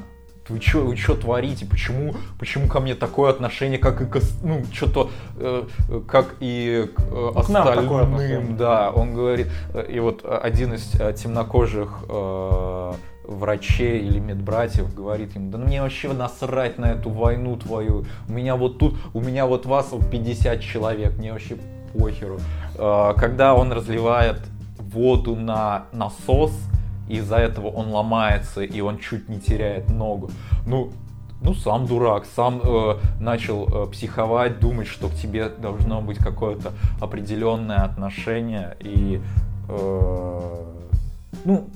[0.50, 1.64] вы что вы чё творите?
[1.64, 5.64] Почему, почему ко мне такое отношение, как и к, ну, что-то, э,
[6.08, 8.56] как и к э, остальным?
[8.56, 12.92] Да, он говорит, э, и вот э, один из темнокожих э,
[13.24, 18.56] врачей или медбратьев говорит ему, да мне вообще насрать на эту войну твою, у меня
[18.56, 21.56] вот тут, у меня вот вас вот 50 человек, мне вообще
[21.96, 22.40] похеру.
[22.76, 24.40] Когда он разливает
[24.78, 26.52] воду на насос,
[27.10, 30.30] и из-за этого он ломается, и он чуть не теряет ногу.
[30.66, 30.92] Ну,
[31.42, 36.72] ну сам дурак, сам э, начал э, психовать, думать, что к тебе должно быть какое-то
[37.00, 39.20] определенное отношение, и
[39.68, 40.64] э,
[41.44, 41.66] ну,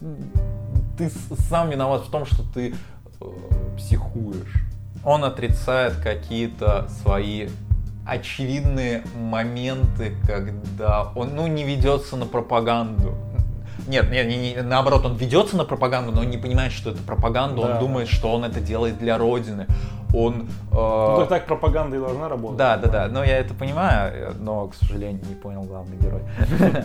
[0.96, 1.10] ты
[1.48, 2.74] сам виноват в том, что ты
[3.20, 3.24] э,
[3.76, 4.64] психуешь.
[5.04, 7.48] Он отрицает какие-то свои
[8.06, 13.14] очевидные моменты, когда он, ну, не ведется на пропаганду.
[13.86, 17.02] Нет, нет, не- не- наоборот, он ведется на пропаганду, но он не понимает, что это
[17.02, 17.72] пропаганда, Да.
[17.74, 19.66] он думает, что он это делает для Родины.
[20.14, 20.48] Он...
[20.70, 22.56] э, Ну, так, так пропаганда и должна работать.
[22.56, 26.22] да, да, да, но я это понимаю, но, к сожалению, не понял главный герой.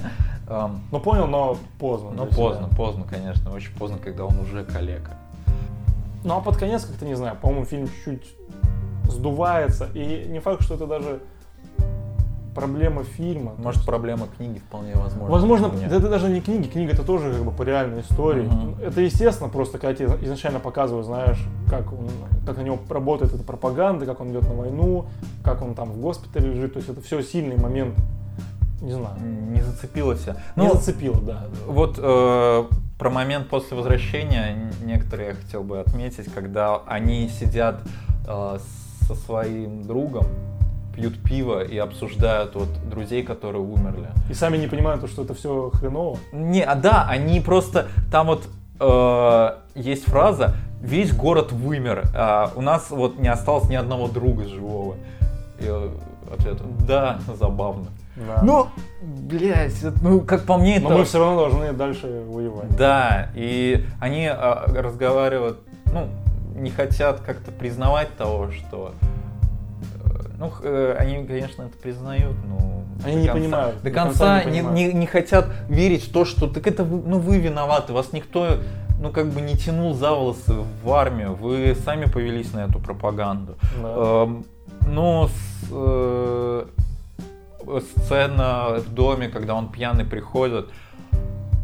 [0.49, 2.09] Эм, Ну понял, но поздно.
[2.11, 5.11] Ну, поздно, поздно, конечно, очень поздно, когда он уже калека.
[6.23, 8.33] Ну а под конец как-то, не знаю, по-моему, фильм чуть-чуть
[9.09, 9.87] сдувается.
[9.93, 11.19] И не факт, что это даже
[12.55, 13.53] проблема фильма.
[13.57, 15.29] Может, проблема книги вполне возможно.
[15.31, 18.43] Возможно, да это даже не книги, книга это тоже как бы по реальной истории.
[18.47, 18.75] Мгм.
[18.81, 21.39] Это естественно, просто когда тебе изначально показывают, знаешь,
[21.69, 22.09] как, он,
[22.45, 25.05] как на него работает эта пропаганда, как он идет на войну,
[25.43, 26.73] как он там в госпитале лежит.
[26.73, 28.01] То есть это все сильные моменты.
[28.81, 29.15] Не знаю.
[29.21, 30.25] Не зацепилось.
[30.25, 30.33] Не
[30.67, 31.45] Ну, зацепило, да.
[31.67, 32.63] вот э,
[32.97, 37.81] про момент после возвращения некоторые я хотел бы отметить, когда они сидят
[38.25, 38.57] э,
[39.07, 40.25] со своим другом,
[40.99, 44.09] пьют пиво и обсуждают вот друзей, которые умерли.
[44.29, 46.17] И сами не понимают, что это все хреново.
[46.33, 48.47] Не, а да, они просто там вот
[48.79, 54.45] э, есть фраза весь город вымер, а у нас вот не осталось ни одного друга
[54.45, 54.95] живого.
[55.59, 55.89] И э,
[56.33, 57.87] ответ, да, забавно.
[58.15, 58.41] Да.
[58.43, 58.67] Ну,
[59.01, 60.97] блядь, ну, как по мне, Но это...
[60.97, 62.75] мы все равно должны дальше воевать.
[62.75, 65.59] Да, и они а, разговаривают,
[65.93, 66.09] ну,
[66.55, 68.93] не хотят как-то признавать того, что...
[70.39, 72.83] Ну, э, они, конечно, это признают, но...
[73.05, 76.03] Они до не конца- понимают, До до конца, конца не не, не- не хотят верить
[76.05, 78.57] в то, что так это ну, вы виноваты, вас никто,
[79.01, 83.55] ну, как бы не тянул за волосы в армию, вы сами повелись на эту пропаганду.
[83.81, 84.23] Да.
[84.23, 84.45] Эм,
[84.87, 86.65] Ну, с- э,
[87.97, 90.69] сцена в доме, когда он пьяный приходит.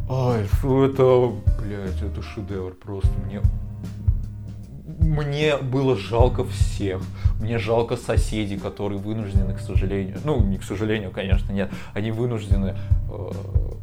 [0.07, 3.09] Фу, это, блядь, это шедевр просто.
[3.26, 3.41] Мне,
[5.00, 7.02] мне было жалко всех.
[7.39, 12.76] Мне жалко соседей, которые вынуждены, к сожалению, ну, не к сожалению, конечно, нет, они вынуждены
[13.10, 13.32] э,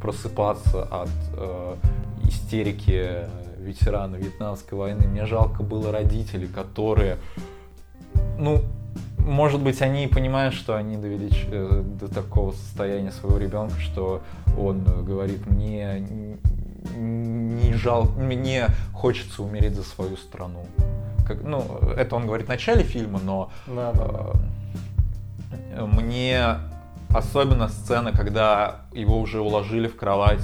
[0.01, 1.77] просыпаться от э,
[2.25, 5.07] истерики ветерана Вьетнамской войны.
[5.07, 7.19] Мне жалко было родителей, которые
[8.39, 8.63] ну,
[9.19, 14.23] может быть, они понимают, что они довели э, до такого состояния своего ребенка, что
[14.59, 16.39] он говорит, мне
[16.97, 20.67] не жал, мне хочется умереть за свою страну.
[21.27, 21.63] Как, ну,
[21.97, 24.33] это он говорит в начале фильма, но Да, да, да.
[25.75, 26.47] э, мне
[27.11, 30.43] особенно сцена, когда его уже уложили в кровать,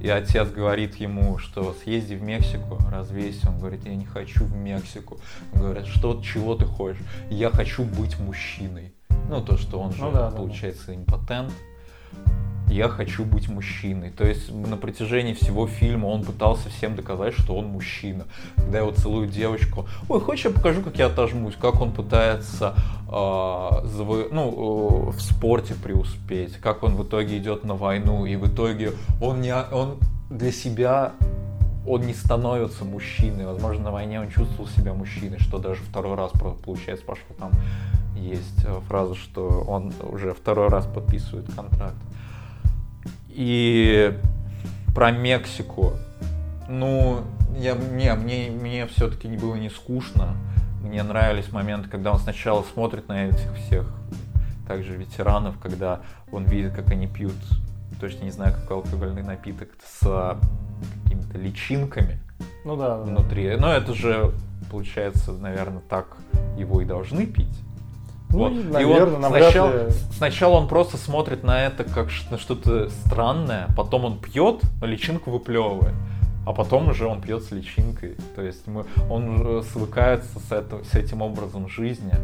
[0.00, 3.48] и отец говорит ему, что съезди в Мексику, развейся.
[3.50, 5.18] Он говорит, я не хочу в Мексику.
[5.52, 7.02] Говорят, что, чего ты хочешь?
[7.28, 8.94] Я хочу быть мужчиной.
[9.28, 11.52] Ну, то, что он же, Ну да, да, получается, импотент.
[12.70, 14.10] Я хочу быть мужчиной.
[14.10, 18.24] То есть на протяжении всего фильма он пытался всем доказать, что он мужчина.
[18.56, 22.74] Когда его целует девочку, ой, хочешь я покажу, как я отожмусь, как он пытается
[23.08, 28.36] а, заво- ну, э, в спорте преуспеть, как он в итоге идет на войну, и
[28.36, 29.98] в итоге он, не, он
[30.30, 31.12] для себя
[31.86, 33.46] он не становится мужчиной.
[33.46, 36.30] Возможно, на войне он чувствовал себя мужчиной, что даже второй раз,
[36.64, 37.50] получается, пошел там
[38.20, 41.96] есть э, фраза, что он уже второй раз подписывает контракт.
[43.34, 44.18] И
[44.94, 45.94] про Мексику.
[46.68, 47.22] Ну,
[47.56, 50.36] я, не, мне, мне все-таки не было не скучно.
[50.82, 53.86] Мне нравились моменты, когда он сначала смотрит на этих всех
[54.66, 56.00] также ветеранов, когда
[56.30, 57.34] он видит, как они пьют,
[58.00, 60.38] точно не знаю, какой алкогольный напиток, с
[61.02, 62.20] какими-то личинками
[62.64, 63.02] Ну да, да.
[63.02, 63.56] внутри.
[63.56, 64.32] Но это же,
[64.70, 66.16] получается, наверное, так
[66.56, 67.58] его и должны пить.
[68.32, 68.52] Ну, Вот.
[68.52, 69.92] и, он наверное, сначала, ли...
[70.16, 75.30] сначала он просто смотрит на это как на что-то странное, потом он пьет, но личинку
[75.30, 75.94] выплевывает,
[76.46, 78.16] а потом уже он пьет с личинкой.
[78.36, 82.14] То есть мы, он свыкается с, это- с этим образом жизни.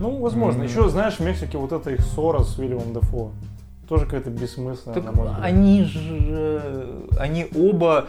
[0.00, 0.60] Ну, возможно.
[0.62, 0.66] М.
[0.66, 3.30] Еще, знаешь, в Мексике вот эта их ссора с Уильямом Дефо.
[3.88, 5.44] Тоже какая-то бессмысленная, Так на мой взгляд.
[5.44, 6.86] они же,
[7.18, 8.06] они оба,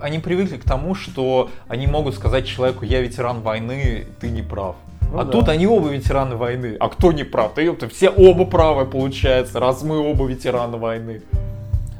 [0.00, 4.76] они привыкли к тому, что они могут сказать человеку, я ветеран войны, ты не прав.
[5.12, 5.32] Ну а да.
[5.32, 6.76] тут они оба ветераны войны.
[6.78, 7.52] А кто не прав?
[7.54, 11.22] Да ёпта, все оба правы получается, раз мы оба ветераны войны.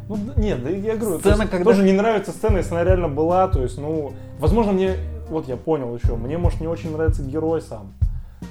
[0.08, 2.82] Ну, нет, да я говорю, Сцена, то есть когда- тоже не нравится сцена, если она
[2.82, 4.96] реально была, то есть, ну, возможно, мне,
[5.28, 7.92] вот я понял еще, мне, может, не очень нравится герой сам,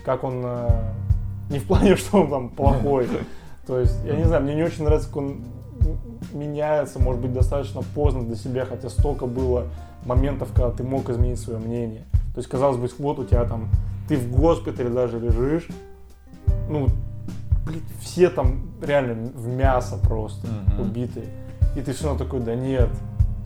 [0.05, 0.69] как он, э,
[1.49, 3.09] не в плане, что он там плохой,
[3.67, 5.41] то есть, я не знаю, мне не очень нравится, как он
[6.31, 9.65] меняется, может быть, достаточно поздно для себя, хотя столько было
[10.05, 12.05] моментов, когда ты мог изменить свое мнение.
[12.33, 13.67] То есть, казалось бы, вот у тебя там,
[14.09, 15.67] ты в госпитале даже лежишь,
[16.67, 16.87] ну,
[17.65, 20.81] блин, все там реально в мясо просто Мгм.
[20.81, 21.27] убитые.
[21.77, 22.89] И ты все равно такой, да нет,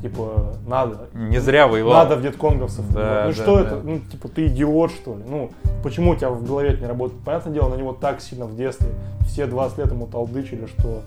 [0.01, 1.09] типа, надо.
[1.14, 1.93] Не зря воевал.
[1.93, 2.86] Надо в вьетконговцев.
[2.93, 3.61] Да, ну да, что да.
[3.61, 3.82] это?
[3.84, 5.24] Ну, типа, ты идиот, что ли?
[5.28, 5.51] Ну,
[5.84, 7.22] почему у тебя в голове это не работает?
[7.24, 8.88] Понятное дело, на него так сильно в детстве
[9.28, 11.01] все 20 лет ему толдычили, что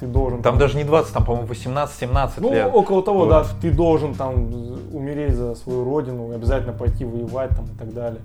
[0.00, 0.42] ты должен...
[0.42, 2.70] Там даже не 20, там, по-моему, 18-17 Ну, лет.
[2.74, 3.28] около того, Вот.
[3.28, 4.34] да, ты должен там
[4.92, 8.20] умереть за свою родину, обязательно пойти воевать там и так далее.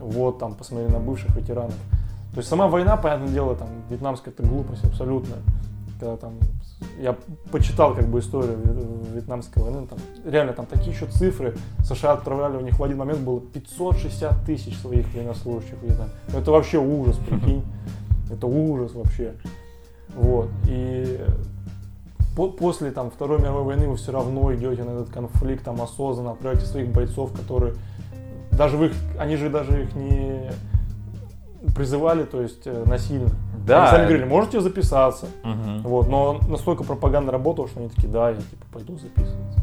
[0.00, 1.74] Вот, там, посмотри на бывших ветеранов.
[2.32, 5.38] То есть сама война, понятное дело, там, вьетнамская это глупость абсолютная.
[5.98, 6.34] Когда там,
[7.00, 7.16] я
[7.50, 11.56] почитал как бы историю вьет- вьетнамской войны, там, реально там такие еще цифры.
[11.84, 16.10] США отправляли, у них в один момент было 560 тысяч своих военнослужащих в Вьетнаме.
[16.32, 17.64] Ну, Это вообще ужас, прикинь.
[18.30, 19.32] Это ужас вообще.
[20.14, 20.48] Вот.
[20.68, 21.18] И
[22.36, 26.32] по- после там, Второй мировой войны вы все равно идете на этот конфликт, там осознанно
[26.32, 27.74] отправляете своих бойцов, которые
[28.52, 30.50] даже в их, они же даже их не
[31.74, 33.30] призывали, то есть э, насильно.
[33.66, 33.82] Да.
[33.82, 35.26] Они сами говорили, можете записаться.
[35.44, 35.82] Мгм.
[35.82, 39.58] Вот, но настолько пропаганда работала, что они такие, да, я типа пойду записываться.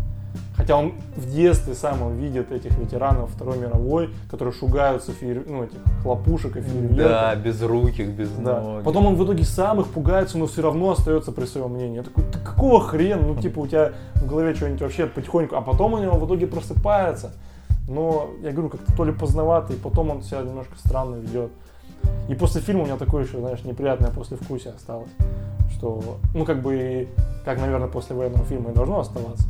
[0.55, 5.43] Хотя он в детстве сам он видит этих ветеранов Второй мировой, которые шугаются фейер...
[5.45, 6.97] ну, этих хлопушек и фейерверков.
[6.97, 8.61] Да, без руких, без Да.
[8.61, 8.83] ног.
[8.83, 11.97] Потом он в итоге сам их пугается, но все равно остается при своем мнении.
[11.97, 13.21] Я такой, ты какого хрена?
[13.27, 16.47] Ну, типа, у тебя в голове что-нибудь вообще потихоньку, а потом у него в итоге
[16.47, 17.33] просыпается.
[17.87, 21.51] Но, я говорю, как-то то ли поздновато, и потом он себя немножко странно ведет.
[22.29, 25.09] И после фильма у меня такое еще, знаешь, неприятное послевкусие осталось.
[25.71, 27.07] Что, ну, как бы,
[27.43, 29.47] как, наверное, после военного фильма и должно оставаться.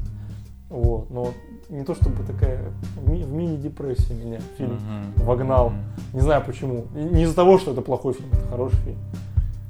[0.70, 1.30] Вот, но
[1.70, 2.60] не то чтобы такая,
[3.08, 5.26] ми- в мини-депрессии меня фильм Мгм.
[5.26, 5.72] вогнал.
[6.14, 6.86] Не знаю почему.
[6.96, 8.98] И Не из-за того, что это плохой фильм, это хороший фильм.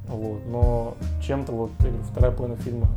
[0.08, 0.40] Вот.
[0.48, 2.88] Но чем-то вот я говорю, вторая половина фильма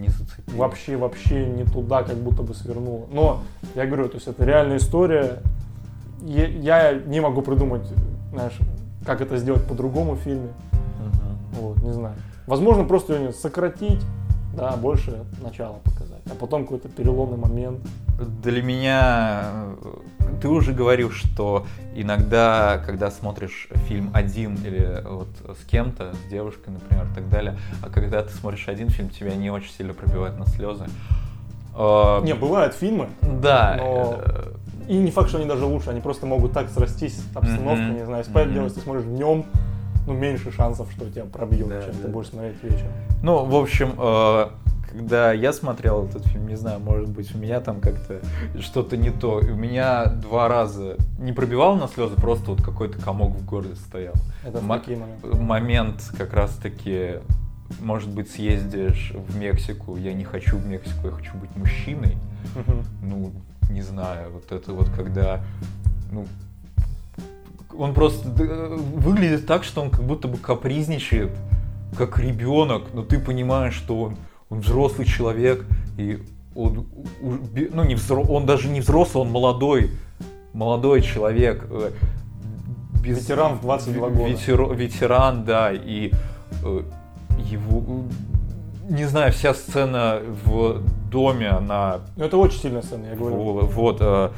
[0.00, 0.56] Не зацепил.
[0.56, 3.06] вообще, вообще не туда, как будто бы свернула.
[3.10, 3.42] Но
[3.74, 5.38] я говорю, то есть это реальная история.
[6.22, 7.86] Я, не могу придумать,
[8.32, 8.58] знаешь,
[9.04, 10.48] как это сделать по-другому в фильме.
[10.98, 11.38] Мгм.
[11.60, 12.16] Вот, не знаю.
[12.46, 14.02] Возможно, просто ее сократить,
[14.56, 16.20] да, больше начала показать.
[16.30, 17.80] А потом какой-то переломный момент.
[18.42, 19.42] Для меня,
[19.82, 19.94] э,
[20.40, 25.28] ты уже говорил, что иногда, когда смотришь фильм один или вот
[25.60, 29.34] с кем-то, с девушкой, например, и так далее, а когда ты смотришь один фильм, тебя
[29.36, 30.86] не очень сильно пробивает на слезы.
[31.76, 33.76] Э, Не, бывают фильмы, Да.
[33.78, 34.52] но- э,
[34.88, 37.94] И не факт, что они даже лучше, они просто могут так срастись обстановка, Мгм.
[37.96, 38.54] не знаю, спать Мгм.
[38.54, 39.44] делать, ты смотришь днем,
[40.06, 42.02] ну, меньше шансов, что тебя пробьет, Да, чем да.
[42.02, 42.92] ты будешь смотреть вечером.
[43.22, 44.46] Ну, в общем, э,
[44.90, 48.20] когда я смотрел этот фильм, не знаю, может быть, у меня там как-то
[48.60, 49.40] что-то не то.
[49.40, 54.14] У меня два раза не пробивал на слезы, просто вот какой-то комок в горле стоял.
[54.44, 55.36] Это в Ма- такие моменты.
[55.36, 57.16] момент как раз-таки,
[57.80, 62.16] может быть, съездишь в Мексику, я не хочу в Мексику, я хочу быть мужчиной.
[63.02, 63.32] Ну,
[63.68, 65.40] не знаю, вот это вот когда,
[66.12, 66.26] ну,
[67.78, 71.30] он просто выглядит так, что он как будто бы капризничает,
[71.96, 74.16] как ребенок, но ты понимаешь, что он,
[74.50, 75.64] он взрослый человек,
[75.98, 76.22] и
[76.54, 76.86] он,
[77.20, 79.90] ну, не взро- он даже не взрослый, он молодой,
[80.52, 81.66] молодой человек.
[81.70, 81.90] э,
[83.02, 84.28] без- Ветеран в 22 года.
[84.30, 86.10] ветер- ветеран, да, и
[86.64, 86.82] э,
[87.38, 88.04] его,
[88.88, 93.36] не знаю, вся сцена в доме, она Ну, это очень сильная сцена, я говорю.
[93.36, 94.30] во- Вот, э,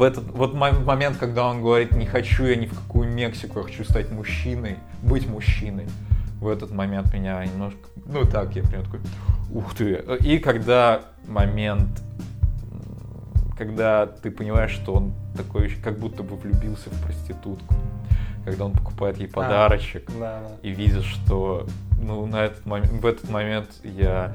[0.00, 3.58] в этот вот мо- момент, когда он говорит, не хочу я ни в какую Мексику,
[3.58, 5.86] я хочу стать мужчиной, быть мужчиной.
[6.40, 9.00] В этот момент меня немножко, ну так, я прям такой,
[9.52, 10.02] ух ты.
[10.20, 12.02] И когда момент,
[13.58, 17.74] когда ты понимаешь, что он такой, как будто бы влюбился в проститутку,
[18.46, 20.50] когда он покупает ей подарочек, Да, да.
[20.62, 21.66] и видишь, что
[22.02, 24.34] ну, на этот момент, в этот момент я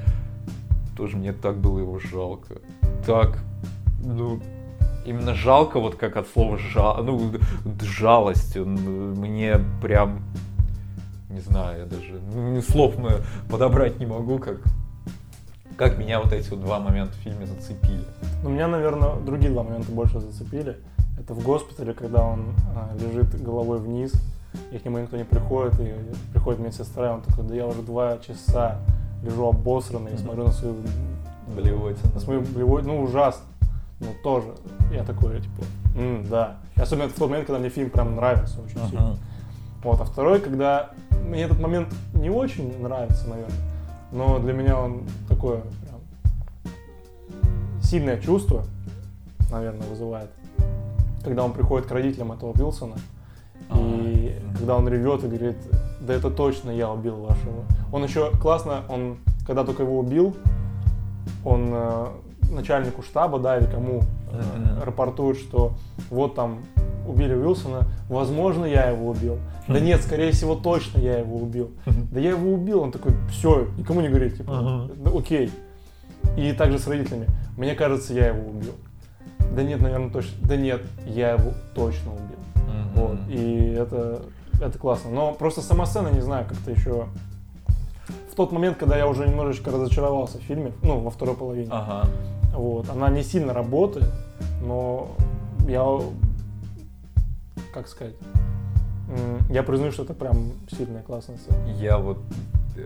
[0.96, 2.58] тоже мне так было его жалко.
[3.08, 3.40] Так,
[4.04, 4.40] ну,
[5.06, 7.32] именно жалко, вот как от слова жал, ну,
[7.82, 8.56] жалость.
[8.56, 10.22] Мне прям,
[11.30, 14.58] не знаю, я даже ну, слов мы подобрать не могу, как,
[15.78, 18.06] как меня вот эти вот два момента в фильме зацепили.
[18.44, 20.78] Но меня, наверное, другие два момента больше зацепили.
[21.18, 24.12] Это в госпитале, когда он а, лежит головой вниз,
[24.72, 25.94] и к нему никто не приходит, и
[26.34, 28.80] приходит медсестра, и он такой, да я уже два часа
[29.24, 30.76] лежу обосранный, и смотрю на свою,
[31.48, 32.14] Блевотина.
[32.14, 33.44] на свою болевой, ну ужасно.
[34.00, 34.48] Ну тоже.
[34.92, 35.64] Я такой, типа,
[35.96, 36.58] «М, да.
[36.76, 39.12] И особенно в тот момент, когда мне фильм прям нравится очень сильно.
[39.12, 39.18] Ага.
[39.84, 40.92] Вот, а второй, когда
[41.28, 43.56] мне этот момент не очень нравится, наверное,
[44.12, 46.02] но для меня он такое прям
[47.82, 48.64] сильное чувство,
[49.52, 50.30] наверное, вызывает,
[51.24, 52.96] когда он приходит к родителям этого Уилсона,
[53.76, 55.58] и А, когда он ревет и говорит,
[56.02, 57.64] да это точно я убил вашего.
[57.92, 60.36] Он еще классно, он, когда только его убил,
[61.44, 62.08] он э,
[62.50, 64.84] начальнику штаба, да, или кому э, Мгм.
[64.84, 65.74] рапортует, что
[66.10, 66.60] вот там
[67.08, 69.38] убили Уилсона, возможно, я его убил.
[69.68, 71.72] Да нет, скорее всего, точно я его убил.
[72.12, 74.52] Да я его убил, он такой, все, никому не говорит, типа,
[74.88, 74.94] Ага.
[74.96, 75.52] «Да окей.
[76.38, 77.28] И также с родителями.
[77.58, 78.74] Мне кажется, я его убил.
[79.56, 80.32] Да нет, наверное, точно.
[80.48, 82.66] Да нет, я его точно убил.
[82.68, 82.90] Мгм.
[82.96, 83.18] Вот.
[83.30, 84.22] И это,
[84.62, 85.12] это классно.
[85.12, 87.06] Но просто сама сцена, не знаю, как-то еще...
[88.36, 92.06] В тот момент, когда я уже немножечко разочаровался в фильме, ну, во второй половине, Ага.
[92.54, 94.12] вот, она не сильно работает,
[94.62, 95.08] но
[95.70, 95.86] я,
[97.74, 98.16] как сказать,
[99.50, 101.66] я признаю, что это прям сильная классная сцена.
[101.80, 102.18] Я вот
[102.76, 102.84] э,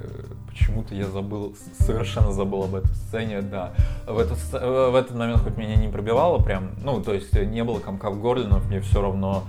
[0.49, 3.73] почему-то я забыл, совершенно забыл об этой сцене, да.
[4.05, 7.63] В этот, э, в этот момент хоть меня не пробивало прям, ну, то есть не
[7.63, 9.45] было комка в горле, но мне все равно,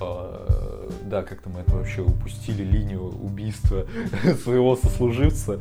[0.00, 0.59] э,
[1.10, 3.84] да, как-то мы это вообще упустили линию убийства
[4.42, 5.60] своего сослуживца.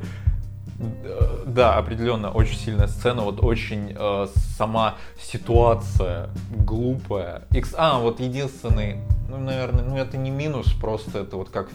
[1.45, 4.27] Да, определенно, очень сильная сцена, вот очень э,
[4.57, 7.41] сама ситуация глупая.
[7.51, 8.97] Икс- а, вот единственный,
[9.27, 11.67] ну, наверное, ну это не минус, просто это вот как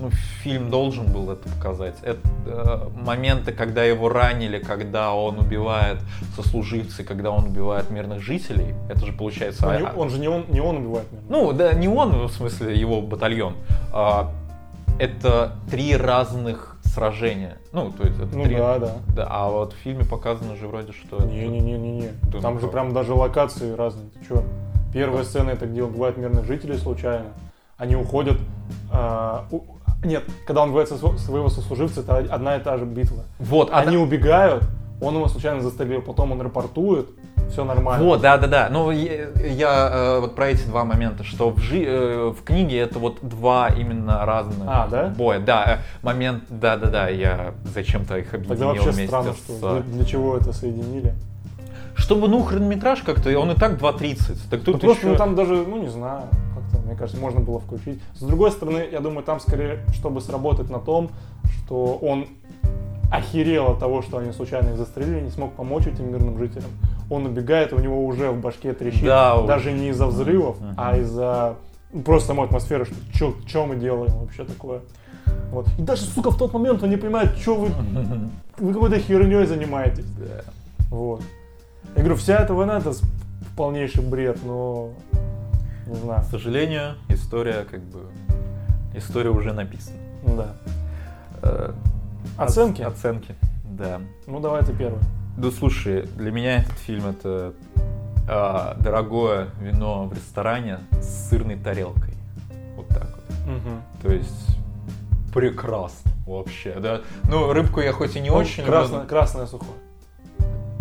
[0.00, 0.10] ну,
[0.42, 1.94] фильм должен был это показать.
[2.02, 5.98] Это э, моменты, когда его ранили, когда он убивает
[6.36, 8.74] сослуживцы, когда он убивает мирных жителей.
[8.88, 9.66] Это же получается...
[9.66, 11.22] Ну, не- а- он же не он, не он убивает меня.
[11.28, 13.54] ну, да, не он, в смысле, его батальон.
[13.92, 14.30] А,
[14.98, 17.56] это три разных сражения.
[17.72, 18.56] Ну, то есть это Ну три...
[18.56, 18.92] да, да.
[19.16, 22.10] Да, а вот в фильме показано же вроде, что это- Не-не-не-не-не.
[22.32, 24.08] Да Там ну же прям даже локации разные.
[24.10, 24.44] Ты чё?
[24.92, 27.26] Первая сцена это где он убивает мирных жителей случайно.
[27.78, 28.38] Они уходят.
[28.92, 29.62] а, у-
[30.04, 33.24] Нет, когда он со- своего сослуживца, это одна и та же битва.
[33.38, 34.64] Вот, а Они да- убегают,
[35.00, 37.06] он его случайно застрелил, потом он рапортует,
[37.50, 38.04] все нормально.
[38.04, 38.68] Вот, да, да, да.
[38.70, 42.78] Ну, я, я, э, вот про эти два момента, что в, жи- э, в книге
[42.78, 45.08] это вот два именно разных А, да?
[45.08, 45.38] боя.
[45.38, 49.36] Да, э, момент, да, да, да, я зачем-то их объединил Тогда вообще вместе странно, с...
[49.58, 51.14] что для, для чего это соединили.
[51.94, 54.36] Чтобы, ну, хронометраж как-то, он и так 2.30.
[54.50, 55.08] Так Ну, тут просто еще...
[55.12, 56.22] ну, там даже, ну не знаю,
[56.92, 58.00] мне кажется, можно было включить.
[58.14, 61.10] С другой стороны, я думаю, там скорее, чтобы сработать на том,
[61.56, 62.26] что он
[63.10, 66.68] охерел от того, что они случайно их застрелили, не смог помочь этим мирным жителям.
[67.10, 70.74] Он убегает, у него уже в башке трещит, Да, даже не из-за взрывов, Мгм.
[70.76, 71.56] а из-за
[72.04, 74.80] просто самой атмосферы, что что мы делаем вообще такое.
[75.50, 75.66] Вот.
[75.78, 77.70] И даже, сука, в тот момент он не понимает, что вы,
[78.58, 80.06] вы какой-то херней занимаетесь.
[80.18, 80.42] Да.
[80.90, 81.22] Вот.
[81.96, 82.92] Я говорю, вся эта война это
[83.56, 84.90] полнейший бред, но
[85.86, 86.22] не знаю.
[86.22, 88.00] К сожалению, история как бы...
[88.94, 89.96] История уже написана.
[90.26, 90.54] Да.
[91.42, 91.72] Э,
[92.36, 92.82] Оценки?
[92.82, 94.00] оц- Оценки, да.
[94.26, 95.00] Ну давай ты первый.
[95.36, 97.54] Да слушай, для меня этот фильм это
[98.28, 102.12] а, дорогое вино в ресторане с сырной тарелкой.
[102.76, 103.62] Вот так вот.
[104.02, 104.46] То есть
[105.32, 107.00] прекрасно вообще, да.
[107.24, 109.08] Ну, рыбку я хоть и не Ну, очень красное, люблю.
[109.08, 109.72] красное сухое.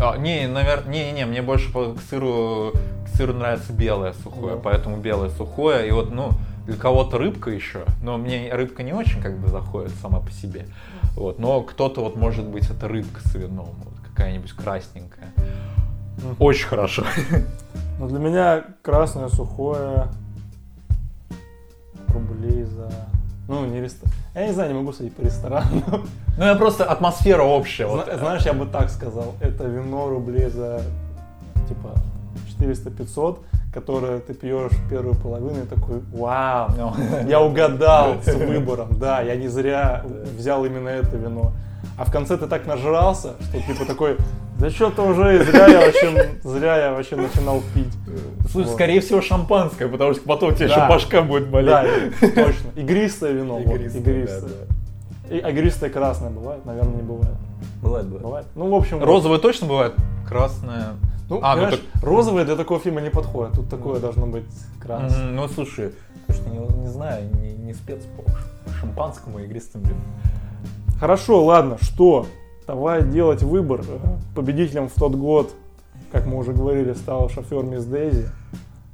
[0.04, 2.72] А, не, наверное, не, не, не, мне больше по- к сыру,
[3.06, 4.62] к сыру нравится белое сухое, Да.
[4.64, 5.88] поэтому белое сухое.
[5.88, 6.32] И вот, ну,
[6.66, 10.66] для кого-то рыбка еще, но мне рыбка не очень как бы заходит сама по себе.
[11.16, 15.28] Вот, но кто-то вот может быть это рыбка с вином, вот какая-нибудь красненькая.
[16.40, 17.04] Очень хорошо.
[18.00, 20.08] Но для меня красное сухое
[22.10, 22.92] рублей за...
[23.52, 24.14] Ну, не ресторан.
[24.36, 25.84] Я не знаю, не могу судить по ресторанам.
[26.38, 27.86] Ну, я просто атмосфера общая.
[27.86, 28.06] вот.
[28.06, 29.34] Зна- Знаешь, я бы так сказал.
[29.42, 30.82] Это вино рублей за
[31.68, 31.96] типа
[32.60, 33.38] 400-500,
[33.74, 36.70] которое ты пьешь первую половину и такой, вау,
[37.28, 40.04] я угадал с выбором, да, я не зря
[40.38, 41.54] взял именно это вино.
[41.98, 44.18] А в конце ты так нажрался, что типа такой,
[44.60, 47.94] да что-то уже и зря я вообще, зря я вообще начинал пить.
[48.52, 48.74] Слушай, Вот.
[48.76, 50.76] скорее всего шампанское, потому что потом тебе Да.
[50.76, 51.70] еще башка будет болеть.
[51.72, 52.70] Да, точно.
[52.76, 54.52] Игристое вино, вот, Игристое, игристое.
[55.30, 56.66] да, И а игристое красное бывает?
[56.66, 57.36] Наверное, не бывает.
[57.82, 58.24] Бывает, бывает.
[58.26, 58.46] Бывает.
[58.56, 59.06] Ну, в общем, вот.
[59.06, 59.94] Розовое точно бывает,
[60.28, 60.90] красное.
[61.32, 63.54] Ну, А, ну понимаешь, розовое для такого фильма не подходит.
[63.56, 64.44] Тут такое должно быть
[64.82, 65.32] красное.
[65.32, 65.94] Ну, слушай,
[66.30, 70.04] что не, не знаю, не, не спец по шампанскому и игристым винам.
[71.00, 72.28] Хорошо, ладно, что?
[72.68, 73.82] Давай делать выбор.
[74.36, 75.54] Победителем в тот год,
[76.12, 78.28] как мы уже говорили, стал шофер Мисс Дейзи.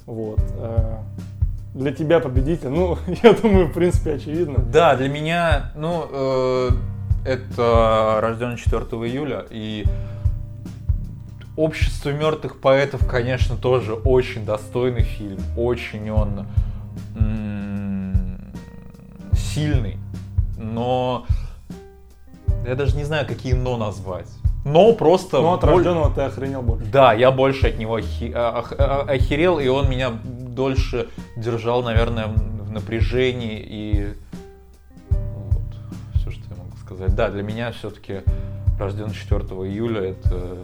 [0.05, 0.39] Вот.
[0.59, 0.97] э,
[1.73, 4.59] Для тебя победитель, ну, я думаю, в принципе, очевидно.
[4.59, 6.69] Да, для меня, ну, э,
[7.25, 9.85] это рожден 4 июля, и
[11.57, 15.39] Общество мертвых поэтов, конечно, тоже очень достойный фильм.
[15.57, 16.45] Очень он
[19.33, 19.97] сильный.
[20.57, 21.25] Но
[22.65, 24.29] я даже не знаю, какие но назвать.
[24.65, 25.41] Но просто...
[25.41, 26.85] Ну, от боль- рожденного ты охренел больше.
[26.91, 32.27] Да, я больше от него охи- а- а- охерел, и он меня дольше держал, наверное,
[32.27, 34.13] в напряжении и
[35.09, 35.63] вот
[36.15, 37.15] все, что я могу сказать.
[37.15, 38.21] Да, для меня все-таки
[38.77, 40.57] рожден 4 июля это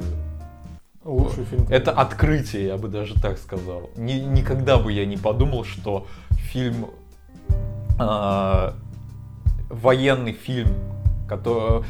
[1.06, 1.66] Лучший фильм.
[1.70, 3.89] это открытие, я бы даже так сказал.
[3.97, 6.88] Ни- никогда бы я не подумал, что фильм
[7.99, 8.74] а,
[9.70, 10.70] военный фильм,
[11.28, 11.84] который,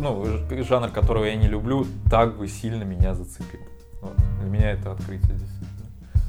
[0.00, 3.60] ну, ж- жанр которого я не люблю, так бы сильно меня зацепил.
[4.00, 4.14] Вот.
[4.40, 6.24] Для меня это открытие действительно.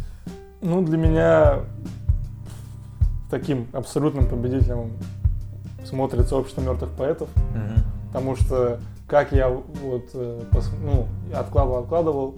[0.61, 1.59] Ну, для меня
[3.29, 4.91] таким абсолютным победителем
[5.83, 7.29] смотрится общество мертвых поэтов.
[8.07, 10.41] Потому что как я вот э,
[10.83, 12.35] ну, откладывал, откладывал,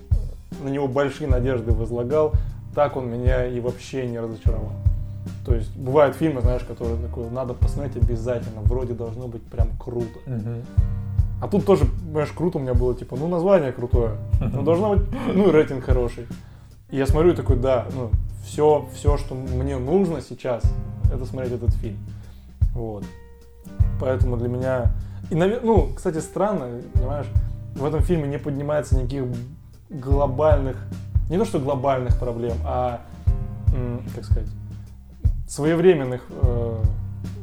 [0.62, 2.34] на него большие надежды возлагал,
[2.76, 4.74] так он меня и вообще не разочаровал.
[5.46, 10.20] То есть бывают фильмы, знаешь, которые такой, надо посмотреть обязательно, вроде должно быть прям круто.
[11.40, 15.08] А тут тоже, понимаешь, круто у меня было, типа, ну название крутое, ну должно быть,
[15.34, 16.26] ну и рейтинг хороший.
[16.90, 18.10] И я смотрю и такой, да, ну
[18.46, 20.64] все, все, что мне нужно сейчас,
[21.14, 21.98] это смотреть этот фильм.
[22.74, 23.04] Вот.
[24.00, 24.92] Поэтому для меня...
[25.30, 27.28] И, ну, кстати, странно, понимаешь,
[27.76, 29.26] в этом фильме не поднимается никаких
[29.90, 30.78] глобальных,
[31.30, 33.02] не то что глобальных проблем, а,
[34.16, 34.48] как сказать,
[35.48, 36.84] своевременных, э,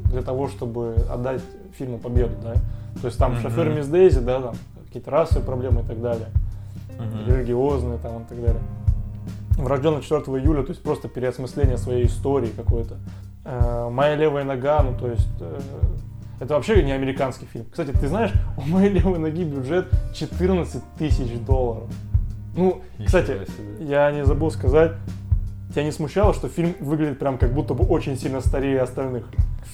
[0.07, 1.43] для того, чтобы отдать
[1.76, 2.55] фильму победу, да.
[3.01, 3.41] То есть там Мгм.
[3.43, 4.55] шофер Мисс Дейзи, да, там
[4.87, 6.26] какие-то расовые проблемы и так далее,
[6.99, 7.26] Мгм.
[7.26, 8.62] религиозные там и так далее.
[9.57, 12.97] Врожденный 4 июля, то есть просто переосмысление своей истории какой-то.
[13.45, 15.61] Э, Моя левая нога, ну то есть э,
[16.41, 17.66] это вообще не американский фильм.
[17.70, 21.89] Кстати, ты знаешь, у моей левой ноги бюджет 14 тысяч долларов.
[22.57, 23.87] Ну, кстати, Ничего себе.
[23.91, 24.93] я не забыл сказать,
[25.72, 29.24] тебя не смущало, что фильм выглядит прям как будто бы очень сильно старее остальных?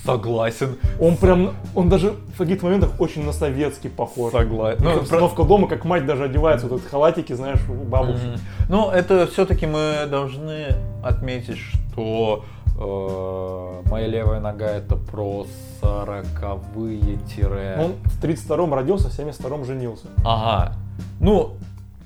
[0.05, 0.77] Согласен.
[0.99, 4.33] Он прям, он даже в каких-то моментах очень на советский похож.
[4.33, 4.83] Согласен.
[4.83, 8.25] Ну, обстановка дома, как мать даже одевается, вот этот халатики, знаешь, бабушек.
[8.25, 8.41] Мгм.
[8.71, 10.69] Ну, это все-таки мы должны
[11.03, 12.45] отметить, что
[12.79, 15.47] моя левая нога это про
[15.81, 17.77] сороковые тире.
[17.79, 20.07] Он в 32-м родился, в 72-м женился.
[20.25, 20.75] Ага.
[21.21, 21.55] Ну,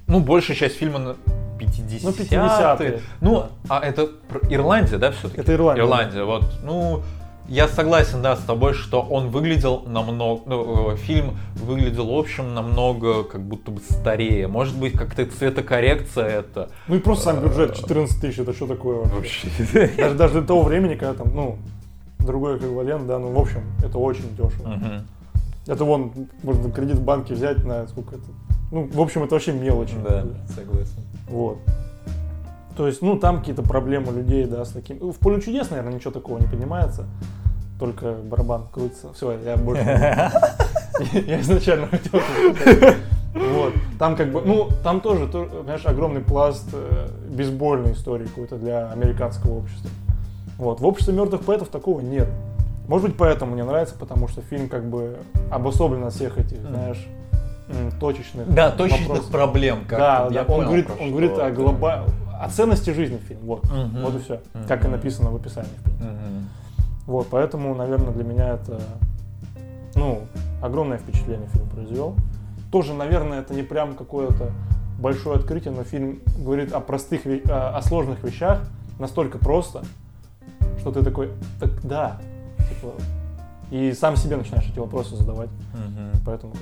[0.06, 1.14] ну, большая часть фильма на
[1.58, 3.00] 50 Ну, 50-е.
[3.20, 3.78] Ну, Да.
[3.78, 4.08] а это
[4.50, 5.40] Ирландия, да, все-таки?
[5.40, 6.44] Это Ирландия, Ирландия, вот.
[6.62, 7.02] Ну,
[7.48, 12.54] я согласен, да, с тобой, что он выглядел намного, ну, э, фильм выглядел, в общем,
[12.54, 14.48] намного как будто бы старее.
[14.48, 19.04] Может быть, как-то цветокоррекция это Ну и просто сам бюджет 14 тысяч, это что такое
[19.04, 19.48] вообще?
[19.58, 19.90] вообще.
[19.96, 21.58] Даже, даже для того времени, когда там, ну,
[22.18, 24.68] другой эквивалент, да, ну, в общем, это очень дешево.
[24.68, 25.06] Мгм.
[25.66, 28.24] Это вон, можно кредит в банке взять на сколько это.
[28.70, 29.94] Ну, в общем, это вообще мелочи.
[30.02, 30.24] Да,
[30.54, 31.02] согласен.
[31.28, 31.58] Вот.
[32.76, 34.98] То есть, ну, там какие-то проблемы людей, да, с таким.
[34.98, 37.04] В поле чудес, наверное, ничего такого не поднимается.
[37.78, 39.12] Только барабан крутится.
[39.12, 39.82] Все, я больше.
[41.26, 42.20] Я изначально хотел.
[43.34, 43.74] Вот.
[43.98, 48.90] Там как бы, ну, там тоже, то- понимаешь, огромный пласт э, бейсбольной истории какой-то для
[48.92, 49.90] американского общества.
[50.56, 50.80] Вот.
[50.80, 52.28] В обществе мертвых поэтов такого нет.
[52.86, 55.16] Может быть, поэтому мне нравится, потому что фильм как бы
[55.50, 57.04] обособлен от всех этих, знаешь,
[57.98, 59.32] точечных Да, точечных вопросов.
[59.32, 61.52] проблем как Да, да, я он понял, говорит, он говорит о ты.
[62.44, 63.40] О ценности жизни фильм.
[63.44, 64.02] Вот, Мгм.
[64.02, 64.40] вот и все.
[64.54, 64.66] Мгм.
[64.66, 65.70] Как и написано в описании.
[65.78, 66.04] в принципе.
[66.10, 66.48] Мгм.
[67.06, 68.80] Вот, поэтому, наверное, для меня это,
[69.94, 70.22] ну,
[70.62, 72.14] огромное впечатление фильм произвел.
[72.72, 74.50] Тоже, наверное, это не прям какое-то
[74.98, 78.60] большое открытие, но фильм говорит о простых, о, сложных вещах
[78.98, 79.82] настолько просто,
[80.80, 81.30] что ты такой,
[81.60, 82.18] так да,
[82.58, 82.92] типа,
[83.70, 85.50] и сам себе начинаешь эти вопросы задавать.
[85.74, 86.22] Мгм.
[86.24, 86.54] Поэтому.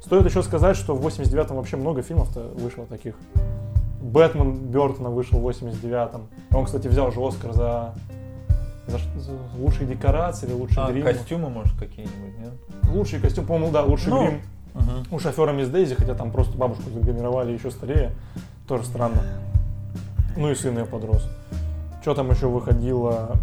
[0.00, 3.14] Стоит еще сказать, что в 89-м вообще много фильмов-то вышло таких.
[4.02, 6.22] Бэтмен Бертона вышел в 89-м.
[6.50, 7.94] И Он, кстати, взял же Оскар за,
[8.88, 11.04] за, за лучшие декорации или лучший А, грим.
[11.04, 12.52] костюмы, может, какие-нибудь, нет?
[12.92, 14.40] Лучший костюм, по-моему, да, лучший Ну, грим.
[14.74, 15.06] Мгм.
[15.10, 18.12] У шофера Мисс Дейзи, хотя там просто бабушку загримировали еще старее.
[18.66, 19.22] Тоже странно.
[20.36, 21.26] Ну и сын ее подрос.
[22.00, 23.36] Что там еще выходило?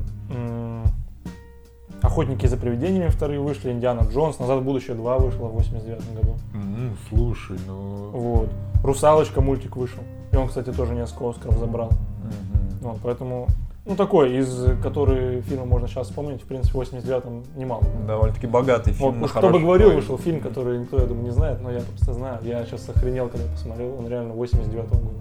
[2.02, 6.36] Охотники за привидениями вторые вышли, Индиана Джонс, Назад в будущее 2 вышло в 89 году.
[6.54, 8.10] Ну, слушай, ну...
[8.12, 8.50] Вот.
[8.84, 10.02] Русалочка мультик вышел.
[10.32, 11.90] И он, кстати, тоже несколько Оскаров забрал.
[11.90, 12.70] Мгм.
[12.82, 13.48] Вот, поэтому,
[13.86, 17.84] ну, такой, из который фильма можно сейчас вспомнить, в принципе, в 89-м немало.
[18.06, 19.12] Довольно-таки богатый фильм.
[19.12, 21.72] Вот, на уж кто бы говорил, вышел фильм, который никто, я думаю, не знает, но
[21.72, 22.40] я просто знаю.
[22.44, 25.20] Я сейчас охренел, когда посмотрел, он реально 89 года.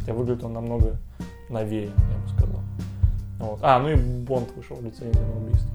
[0.00, 0.96] Хотя выглядит он намного
[1.48, 2.60] новее, я бы сказал.
[3.38, 3.58] Вот.
[3.62, 5.70] А, ну и Бонд вышел, лицензия на убийство.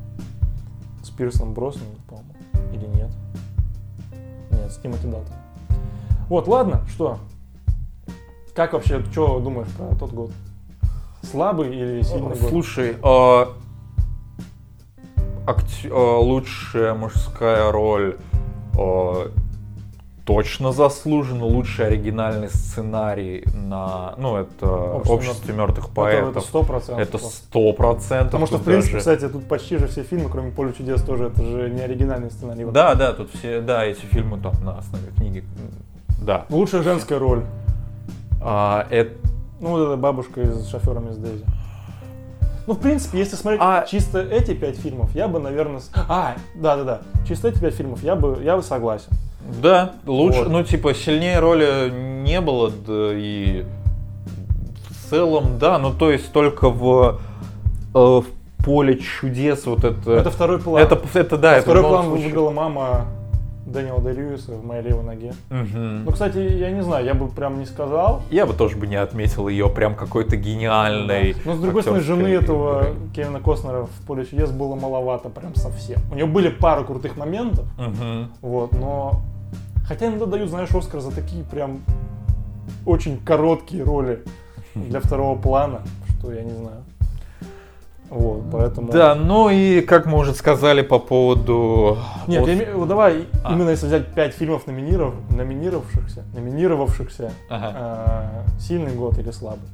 [1.02, 2.34] С Пирсом Броснаном, по-моему.
[2.74, 3.10] Или нет?
[4.52, 5.40] Нет, с Тимоти Далтоном.
[6.30, 7.20] Вот, ладно, что?
[8.56, 10.32] Как вообще, что думаешь про тот год?
[11.24, 12.50] Слабый или сильный год?
[12.50, 13.54] Слушай, а,
[15.48, 18.18] акт- а, лучшая мужская роль
[18.78, 19.32] а,
[20.26, 21.46] точно заслужена.
[21.46, 26.30] Лучший оригинальный сценарий на, ну это Общество обществе мертвых Это- поэтов.
[26.38, 27.08] Это сто процентов.
[27.08, 28.26] Это сто процентов.
[28.32, 31.26] Потому что, в принципе, даже- кстати, тут почти же все фильмы, кроме «Поля чудес», тоже
[31.28, 32.66] это же не оригинальный сценарий.
[32.66, 35.44] Да, да, тут все, да, эти фильмы там на основе книги.
[36.22, 36.46] Да.
[36.50, 37.44] Лучшая женская роль.
[38.46, 39.12] А, это
[39.60, 41.46] Ну, вот эта бабушка из «Шофера Мисс Дейзи».
[42.68, 45.80] Ну, в принципе, если смотреть А- чисто эти пять фильмов, я бы, наверное...
[45.80, 49.10] с- А, да-да-да, чисто эти пять фильмов я бы, я бы согласен.
[49.62, 50.50] Да, лучше, Вот.
[50.50, 51.90] ну типа сильнее роли
[52.24, 53.66] не было, да и
[54.90, 57.20] в целом, да, ну то есть только в,
[57.94, 58.26] э, в
[58.64, 60.14] поле чудес вот это.
[60.14, 60.82] Это второй план.
[60.82, 62.26] это, это да, это второй план случае.
[62.28, 63.06] выиграла мама
[63.74, 65.34] Дэниела Дэ Льюиса в «Моей левой ноге».
[65.50, 66.06] Мгм.
[66.06, 68.22] Ну, кстати, я не знаю, я бы прям не сказал.
[68.30, 71.36] Я бы тоже бы не отметил ее прям какой-то гениальной.
[71.44, 72.86] Но, с другой стороны, жены актерской этого.
[73.16, 76.00] Кевина Костнера в «Поле чудес» было маловато прям совсем.
[76.12, 78.30] У нее были пару крутых моментов, Мгм.
[78.42, 79.22] Вот, но...
[79.88, 81.82] Хотя иногда дают, знаешь, Оскар за такие прям
[82.86, 84.24] очень короткие роли
[84.76, 85.82] для второго плана,
[86.20, 86.84] что я не знаю.
[88.14, 88.92] Вот, поэтому...
[88.92, 91.98] Да, ну и как мы уже сказали по поводу...
[92.28, 93.52] Нет, вот- я име- вот давай, А.
[93.54, 97.74] именно если взять пять фильмов номиниров, номинировавшихся, номинировавшихся, Ага.
[98.46, 99.68] э, сильный год или слабый?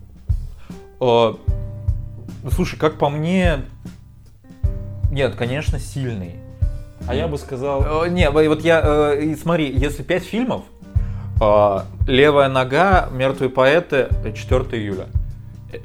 [1.01, 1.33] Э,
[2.43, 3.57] ну, слушай, как по мне,
[5.11, 6.35] нет, конечно, сильный.
[7.07, 8.05] А я бы сказал...
[8.05, 8.81] Э, Не, вот я,
[9.13, 10.61] э, смотри, если 5 фильмов,
[11.41, 15.07] э, «Левая нога», «Мертвые поэты», 4 июля.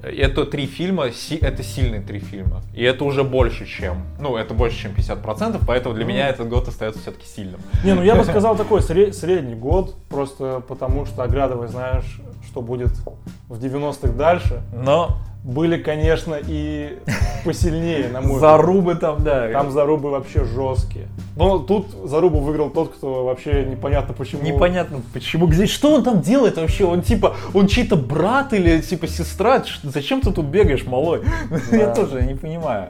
[0.03, 1.05] Это три фильма,
[1.41, 2.63] это сильные три фильма.
[2.75, 6.11] И это уже больше, чем, ну, это больше, чем 50%, поэтому для Ну.
[6.11, 7.61] меня этот год остается все-таки сильным.
[7.85, 12.63] Не, ну я бы сказал такой сре- средний год, просто потому что, оглядывая, знаешь, что
[12.63, 12.93] будет
[13.49, 16.99] в 90-х дальше, Но были, конечно, и
[17.45, 18.41] посильнее, на мой взгляд.
[18.41, 19.49] зарубы там, да.
[19.53, 21.07] Там зарубы вообще жесткие.
[21.37, 24.43] Но тут зарубу выиграл тот, кто вообще непонятно почему.
[24.43, 25.53] Непонятно почему.
[25.53, 26.85] Здесь что он там делает вообще?
[26.87, 29.63] Он типа, он чей-то брат или типа сестра?
[29.83, 31.21] Зачем ты тут бегаешь, малой?
[31.71, 31.95] Я Да.
[31.95, 32.89] тоже не понимаю.